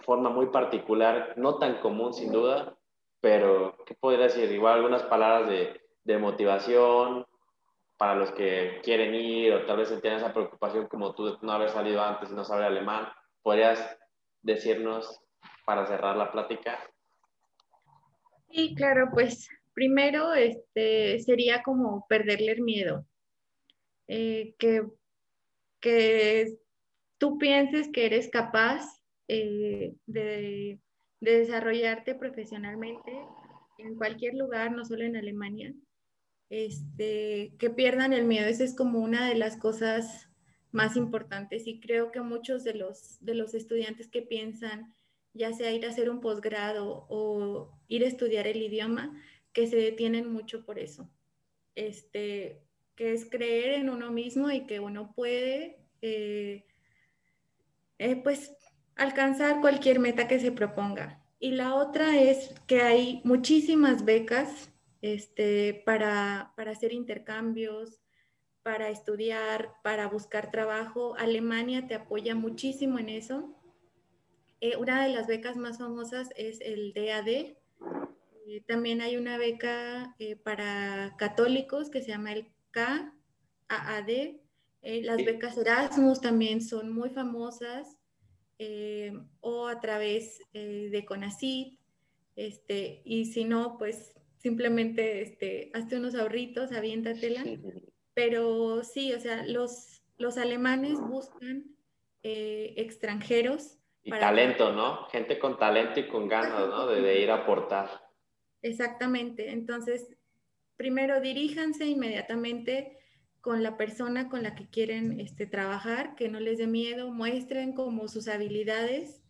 forma 0.00 0.30
muy 0.30 0.46
particular, 0.46 1.34
no 1.36 1.58
tan 1.58 1.80
común 1.80 2.14
sin 2.14 2.32
duda, 2.32 2.76
pero 3.20 3.76
¿qué 3.86 3.94
podría 3.94 4.24
decir? 4.24 4.50
Igual 4.50 4.74
algunas 4.74 5.02
palabras 5.04 5.48
de, 5.48 5.80
de 6.04 6.18
motivación, 6.18 7.26
para 7.96 8.14
los 8.14 8.30
que 8.32 8.80
quieren 8.82 9.14
ir 9.14 9.52
o 9.54 9.66
tal 9.66 9.78
vez 9.78 9.88
tienen 10.00 10.18
esa 10.18 10.32
preocupación 10.32 10.86
como 10.86 11.14
tú 11.14 11.26
de 11.26 11.38
no 11.42 11.52
haber 11.52 11.70
salido 11.70 12.02
antes 12.02 12.30
y 12.30 12.34
no 12.34 12.44
saber 12.44 12.66
alemán, 12.66 13.08
¿podrías 13.42 13.98
decirnos 14.42 15.20
para 15.64 15.86
cerrar 15.86 16.16
la 16.16 16.30
plática? 16.30 16.78
Sí, 18.50 18.74
claro, 18.74 19.08
pues 19.12 19.48
primero 19.74 20.34
este, 20.34 21.18
sería 21.20 21.62
como 21.62 22.06
perderle 22.08 22.52
el 22.52 22.62
miedo. 22.62 23.04
Eh, 24.08 24.54
que, 24.58 24.84
que 25.80 26.58
tú 27.18 27.38
pienses 27.38 27.88
que 27.88 28.06
eres 28.06 28.28
capaz 28.28 29.02
eh, 29.28 29.94
de, 30.06 30.80
de 31.20 31.38
desarrollarte 31.38 32.14
profesionalmente 32.14 33.12
en 33.78 33.96
cualquier 33.96 34.34
lugar, 34.34 34.72
no 34.72 34.84
solo 34.84 35.04
en 35.04 35.16
Alemania, 35.16 35.74
este, 36.50 37.54
que 37.58 37.70
pierdan 37.70 38.12
el 38.12 38.24
miedo. 38.24 38.46
Esa 38.46 38.64
es 38.64 38.74
como 38.74 39.00
una 39.00 39.28
de 39.28 39.34
las 39.34 39.56
cosas 39.56 40.30
más 40.72 40.96
importantes 40.96 41.66
y 41.66 41.80
creo 41.80 42.12
que 42.12 42.20
muchos 42.20 42.64
de 42.64 42.74
los, 42.74 43.18
de 43.20 43.34
los 43.34 43.54
estudiantes 43.54 44.08
que 44.08 44.22
piensan 44.22 44.92
ya 45.32 45.52
sea 45.52 45.72
ir 45.72 45.84
a 45.84 45.90
hacer 45.90 46.08
un 46.08 46.20
posgrado 46.20 47.06
o 47.08 47.78
ir 47.88 48.04
a 48.04 48.08
estudiar 48.08 48.46
el 48.46 48.62
idioma, 48.62 49.22
que 49.52 49.66
se 49.66 49.76
detienen 49.76 50.32
mucho 50.32 50.64
por 50.64 50.78
eso. 50.78 51.10
Este, 51.74 52.65
que 52.96 53.12
es 53.12 53.28
creer 53.30 53.74
en 53.74 53.90
uno 53.90 54.10
mismo 54.10 54.50
y 54.50 54.66
que 54.66 54.80
uno 54.80 55.12
puede, 55.14 55.78
eh, 56.00 56.66
eh, 57.98 58.16
pues, 58.16 58.56
alcanzar 58.96 59.60
cualquier 59.60 60.00
meta 60.00 60.26
que 60.26 60.40
se 60.40 60.50
proponga. 60.50 61.22
Y 61.38 61.52
la 61.52 61.74
otra 61.74 62.18
es 62.18 62.54
que 62.66 62.80
hay 62.80 63.20
muchísimas 63.24 64.04
becas 64.06 64.72
este, 65.02 65.82
para, 65.84 66.54
hacer 66.56 66.94
intercambios, 66.94 68.00
para 68.62 68.88
estudiar, 68.88 69.74
para 69.84 70.08
buscar 70.08 70.50
trabajo. 70.50 71.14
Alemania 71.18 71.86
te 71.86 71.94
apoya 71.94 72.34
muchísimo 72.34 72.98
en 72.98 73.10
eso. 73.10 73.54
Eh, 74.62 74.76
una 74.76 75.04
de 75.04 75.12
las 75.12 75.26
becas 75.26 75.58
más 75.58 75.76
famosas 75.76 76.30
es 76.36 76.62
el 76.62 76.94
DAD. 76.94 77.58
También 78.66 79.02
hay 79.02 79.16
una 79.18 79.36
beca 79.36 80.16
para 80.42 81.14
católicos 81.18 81.90
que 81.90 82.00
se 82.00 82.08
llama 82.08 82.32
el 82.32 82.55
KAAD. 83.68 84.10
las 84.82 85.16
becas 85.24 85.56
Erasmus 85.56 86.20
también 86.20 86.60
son 86.60 86.92
muy 86.92 87.10
famosas 87.10 87.96
o 89.40 89.66
a 89.66 89.80
través 89.80 90.40
de 90.52 91.04
CONACYT. 91.06 91.78
Este, 92.36 93.00
y 93.04 93.24
si 93.24 93.44
no, 93.44 93.78
pues 93.78 94.12
simplemente 94.36 95.22
este, 95.22 95.70
hazte 95.74 95.96
unos 95.96 96.14
ahorritos, 96.14 96.72
aviéntatela. 96.72 97.44
Pero 98.14 98.84
sí, 98.84 99.12
o 99.12 99.20
sea, 99.20 99.44
los, 99.46 100.02
los 100.18 100.36
alemanes 100.36 101.00
buscan 101.00 101.64
eh, 102.22 102.74
extranjeros. 102.76 103.78
Y 104.02 104.10
talento, 104.10 104.72
¿no? 104.72 105.06
Gente 105.06 105.38
con 105.38 105.58
talento 105.58 105.98
y 106.00 106.08
con 106.08 106.28
ganas, 106.28 106.68
¿no? 106.68 106.86
De, 106.86 107.20
ir 107.20 107.30
a 107.30 107.42
aportar. 107.42 107.88
Exactamente. 108.62 109.50
Entonces, 109.50 110.15
primero 110.76 111.20
diríjanse 111.20 111.86
inmediatamente 111.86 112.98
con 113.40 113.62
la 113.62 113.76
persona 113.76 114.28
con 114.28 114.42
la 114.42 114.54
que 114.54 114.68
quieren 114.68 115.20
este, 115.20 115.46
trabajar, 115.46 116.16
que 116.16 116.28
no 116.28 116.40
les 116.40 116.58
dé 116.58 116.66
miedo, 116.66 117.12
muestren 117.12 117.72
como 117.74 118.08
sus 118.08 118.28
habilidades 118.28 119.22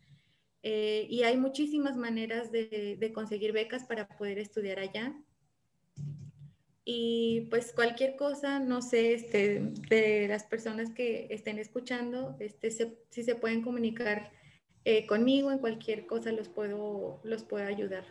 eh, 0.63 1.05
y 1.09 1.23
hay 1.23 1.37
muchísimas 1.37 1.95
maneras 1.95 2.51
de, 2.51 3.11
conseguir 3.13 3.53
becas 3.53 3.85
para 3.85 4.07
poder 4.17 4.39
estudiar 4.39 4.79
allá. 4.79 5.15
Y 6.83 7.47
pues 7.49 7.73
cualquier 7.73 8.15
cosa, 8.15 8.59
no 8.59 8.81
sé, 8.81 9.13
este, 9.13 9.59
de 9.89 10.27
las 10.27 10.45
personas 10.45 10.89
que 10.93 11.27
estén 11.29 11.59
escuchando, 11.59 12.37
este, 12.39 12.71
si 12.71 13.23
se 13.23 13.35
pueden 13.35 13.61
comunicar 13.61 14.31
eh, 14.83 15.05
conmigo 15.05 15.51
en 15.51 15.59
cualquier 15.59 16.05
cosa, 16.05 16.31
los 16.31 16.49
puedo, 16.49 17.21
los 17.23 17.43
puedo 17.43 17.67
ayudar. 17.67 18.05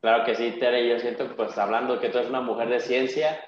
Claro 0.00 0.24
que 0.24 0.34
sí, 0.34 0.52
Tere, 0.58 0.88
yo 0.88 0.98
siento, 0.98 1.34
pues 1.34 1.56
hablando 1.58 2.00
que 2.00 2.08
tú 2.08 2.18
eres 2.18 2.30
una 2.30 2.40
mujer 2.40 2.68
de 2.68 2.80
ciencia, 2.80 3.44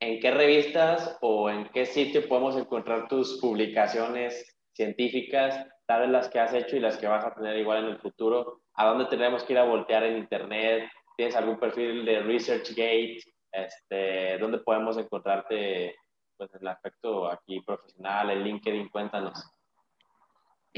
¿en 0.00 0.20
qué 0.20 0.30
revistas 0.32 1.16
o 1.20 1.48
en 1.48 1.68
qué 1.68 1.86
sitio 1.86 2.26
podemos 2.28 2.56
encontrar 2.56 3.08
tus 3.08 3.38
publicaciones 3.40 4.56
científicas 4.72 5.66
tal 5.86 6.02
vez 6.02 6.10
las 6.10 6.28
que 6.28 6.40
has 6.40 6.52
hecho 6.52 6.76
y 6.76 6.80
las 6.80 6.98
que 6.98 7.06
vas 7.06 7.24
a 7.24 7.34
tener 7.34 7.56
igual 7.56 7.84
en 7.84 7.90
el 7.90 7.98
futuro, 7.98 8.62
¿a 8.74 8.86
dónde 8.86 9.06
tenemos 9.06 9.44
que 9.44 9.52
ir 9.52 9.58
a 9.58 9.64
voltear 9.64 10.02
en 10.04 10.18
Internet? 10.18 10.90
¿Tienes 11.16 11.36
algún 11.36 11.58
perfil 11.58 12.04
de 12.04 12.20
ResearchGate? 12.20 13.20
Este, 13.52 14.38
¿Dónde 14.38 14.58
podemos 14.58 14.98
encontrarte 14.98 15.94
pues, 16.36 16.52
en 16.54 16.60
el 16.60 16.68
aspecto 16.68 17.30
aquí 17.30 17.60
profesional, 17.60 18.30
en 18.30 18.42
LinkedIn? 18.42 18.88
Cuéntanos. 18.88 19.55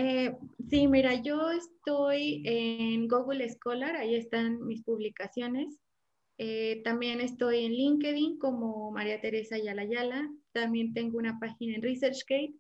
Eh, 0.01 0.37
sí, 0.71 0.87
mira, 0.87 1.15
yo 1.15 1.51
estoy 1.51 2.43
en 2.45 3.09
Google 3.09 3.49
Scholar, 3.49 3.97
ahí 3.97 4.15
están 4.15 4.65
mis 4.65 4.85
publicaciones. 4.85 5.77
Eh, 6.39 6.83
también 6.85 7.21
estoy 7.21 7.65
en 7.65 7.73
LinkedIn 7.73 8.39
como 8.39 8.93
María 8.93 9.21
Teresa 9.21 9.59
Yala 9.59 9.85
Yala. 9.85 10.31
También 10.53 10.95
tengo 10.95 11.19
una 11.19 11.41
página 11.41 11.75
en 11.75 11.83
ResearchGate 11.83 12.55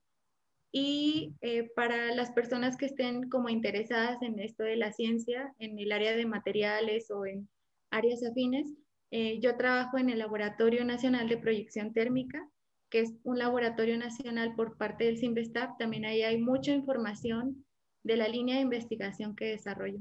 y 0.72 1.32
eh, 1.40 1.70
para 1.76 2.12
las 2.12 2.32
personas 2.32 2.76
que 2.76 2.86
estén 2.86 3.28
como 3.30 3.48
interesadas 3.48 4.20
en 4.22 4.40
esto 4.40 4.64
de 4.64 4.76
la 4.76 4.90
ciencia, 4.90 5.54
en 5.60 5.78
el 5.78 5.92
área 5.92 6.16
de 6.16 6.26
materiales 6.26 7.08
o 7.12 7.24
en 7.24 7.48
áreas 7.90 8.24
afines, 8.24 8.66
eh, 9.12 9.38
yo 9.38 9.56
trabajo 9.56 9.96
en 9.96 10.10
el 10.10 10.18
Laboratorio 10.18 10.84
Nacional 10.84 11.28
de 11.28 11.38
Proyección 11.38 11.92
Térmica 11.92 12.50
que 12.90 13.00
es 13.00 13.14
un 13.24 13.38
laboratorio 13.38 13.98
nacional 13.98 14.54
por 14.56 14.76
parte 14.76 15.04
del 15.04 15.18
CIMBESTAP. 15.18 15.78
También 15.78 16.04
ahí 16.04 16.22
hay 16.22 16.38
mucha 16.38 16.72
información 16.72 17.64
de 18.02 18.16
la 18.16 18.28
línea 18.28 18.56
de 18.56 18.62
investigación 18.62 19.36
que 19.36 19.46
desarrollo. 19.46 19.98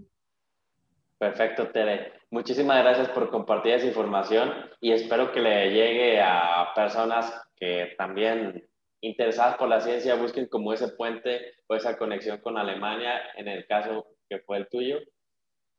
Perfecto, 1.17 1.69
Tere. 1.69 2.13
Muchísimas 2.29 2.83
gracias 2.83 3.09
por 3.09 3.29
compartir 3.31 3.73
esa 3.73 3.87
información 3.87 4.51
y 4.79 4.91
espero 4.91 5.31
que 5.31 5.41
le 5.41 5.71
llegue 5.71 6.21
a 6.21 6.71
personas 6.75 7.33
que 7.55 7.95
también 7.97 8.67
interesadas 9.01 9.57
por 9.57 9.67
la 9.67 9.81
ciencia 9.81 10.15
busquen 10.15 10.47
como 10.47 10.73
ese 10.73 10.89
puente 10.89 11.53
o 11.67 11.75
esa 11.75 11.97
conexión 11.97 12.39
con 12.39 12.57
Alemania, 12.57 13.19
en 13.35 13.47
el 13.47 13.65
caso 13.65 14.07
que 14.29 14.39
fue 14.39 14.57
el 14.57 14.69
tuyo. 14.69 14.99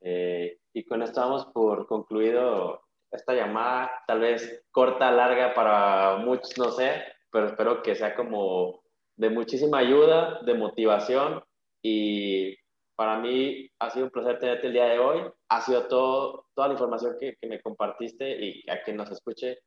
Eh, 0.01 0.59
y 0.73 0.85
con 0.85 1.03
esto 1.03 1.21
vamos 1.21 1.47
por 1.47 1.87
concluido 1.87 2.88
esta 3.11 3.35
llamada, 3.35 3.91
tal 4.07 4.21
vez 4.21 4.65
corta, 4.71 5.11
larga 5.11 5.55
para 5.55 6.17
muchos, 6.19 6.57
no 6.59 6.71
sé, 6.71 7.03
pero 7.31 7.47
espero 7.47 7.83
que 7.83 7.95
sea 7.95 8.15
como 8.15 8.83
de 9.17 9.31
muchísima 9.31 9.79
ayuda, 9.79 10.41
de 10.43 10.55
motivación 10.55 11.43
y 11.83 12.57
para 12.99 13.19
mí 13.19 13.71
ha 13.79 13.91
sido 13.91 14.07
un 14.07 14.11
placer 14.11 14.39
tenerte 14.41 14.67
el 14.67 14.73
día 14.73 14.87
de 14.87 14.99
hoy. 14.99 15.23
Ha 15.49 15.61
sido 15.61 15.87
todo, 15.87 16.47
toda 16.55 16.69
la 16.69 16.75
información 16.75 17.17
que, 17.19 17.37
que 17.41 17.47
me 17.47 17.61
compartiste 17.61 18.45
y 18.45 18.69
a 18.69 18.83
quien 18.83 18.97
nos 18.97 19.11
escuche, 19.11 19.59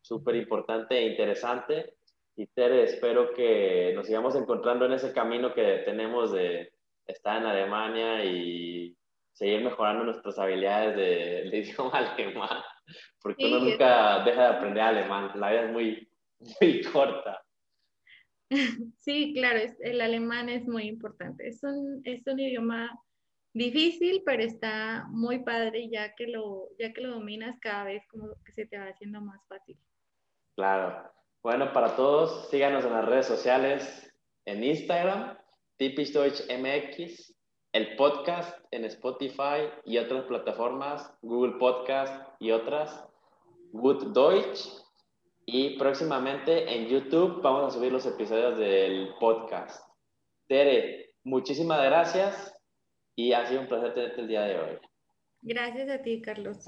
súper 0.00 0.36
importante 0.36 0.96
e 0.96 1.08
interesante. 1.08 1.96
Y 2.34 2.46
Tere, 2.46 2.84
espero 2.84 3.34
que 3.34 3.92
nos 3.94 4.06
sigamos 4.06 4.34
encontrando 4.36 4.86
en 4.86 4.92
ese 4.92 5.12
camino 5.12 5.52
que 5.52 5.82
tenemos 5.84 6.32
de 6.32 6.72
estar 7.06 7.42
en 7.42 7.46
Alemania 7.46 8.24
y 8.24 8.96
seguir 9.32 9.62
mejorando 9.62 10.04
nuestras 10.04 10.38
habilidades 10.38 10.96
de, 10.96 11.50
de 11.50 11.58
idioma 11.58 11.98
alemán, 11.98 12.62
porque 13.20 13.46
uno 13.46 13.60
nunca 13.60 14.24
deja 14.24 14.42
de 14.42 14.56
aprender 14.56 14.82
alemán, 14.82 15.30
la 15.34 15.50
vida 15.50 15.64
es 15.64 15.72
muy, 15.72 16.08
muy 16.60 16.82
corta. 16.82 17.42
Sí, 18.98 19.32
claro, 19.34 19.60
el 19.80 20.00
alemán 20.00 20.50
es 20.50 20.68
muy 20.68 20.84
importante. 20.84 21.48
Es 21.48 21.62
un, 21.62 22.02
es 22.04 22.26
un 22.26 22.38
idioma 22.38 22.90
difícil, 23.54 24.22
pero 24.24 24.42
está 24.42 25.06
muy 25.08 25.42
padre 25.42 25.88
ya 25.90 26.14
que 26.14 26.26
lo, 26.26 26.68
ya 26.78 26.92
que 26.92 27.00
lo 27.00 27.12
dominas 27.12 27.58
cada 27.60 27.84
vez 27.84 28.06
como 28.08 28.28
que 28.44 28.52
se 28.52 28.66
te 28.66 28.78
va 28.78 28.88
haciendo 28.88 29.20
más 29.20 29.40
fácil. 29.48 29.78
Claro. 30.56 31.10
Bueno, 31.42 31.72
para 31.72 31.96
todos, 31.96 32.48
síganos 32.50 32.84
en 32.84 32.92
las 32.92 33.04
redes 33.04 33.26
sociales, 33.26 34.14
en 34.44 34.62
Instagram, 34.62 35.36
MX, 35.80 37.34
el 37.72 37.96
podcast 37.96 38.62
en 38.70 38.84
Spotify 38.84 39.70
y 39.84 39.96
otras 39.96 40.24
plataformas, 40.24 41.10
Google 41.22 41.58
Podcast 41.58 42.28
y 42.38 42.50
otras, 42.50 43.04
Good 43.72 44.12
Deutsch. 44.12 44.68
Y 45.46 45.78
próximamente 45.78 46.72
en 46.72 46.86
YouTube 46.86 47.42
vamos 47.42 47.64
a 47.64 47.76
subir 47.76 47.90
los 47.90 48.06
episodios 48.06 48.58
del 48.58 49.14
podcast. 49.18 49.82
Tere, 50.46 51.14
muchísimas 51.24 51.82
gracias 51.82 52.54
y 53.16 53.32
ha 53.32 53.46
sido 53.46 53.62
un 53.62 53.68
placer 53.68 53.94
tenerte 53.94 54.20
el 54.20 54.28
día 54.28 54.42
de 54.42 54.60
hoy. 54.60 54.78
Gracias 55.40 55.88
a 55.88 56.02
ti, 56.02 56.20
Carlos. 56.20 56.66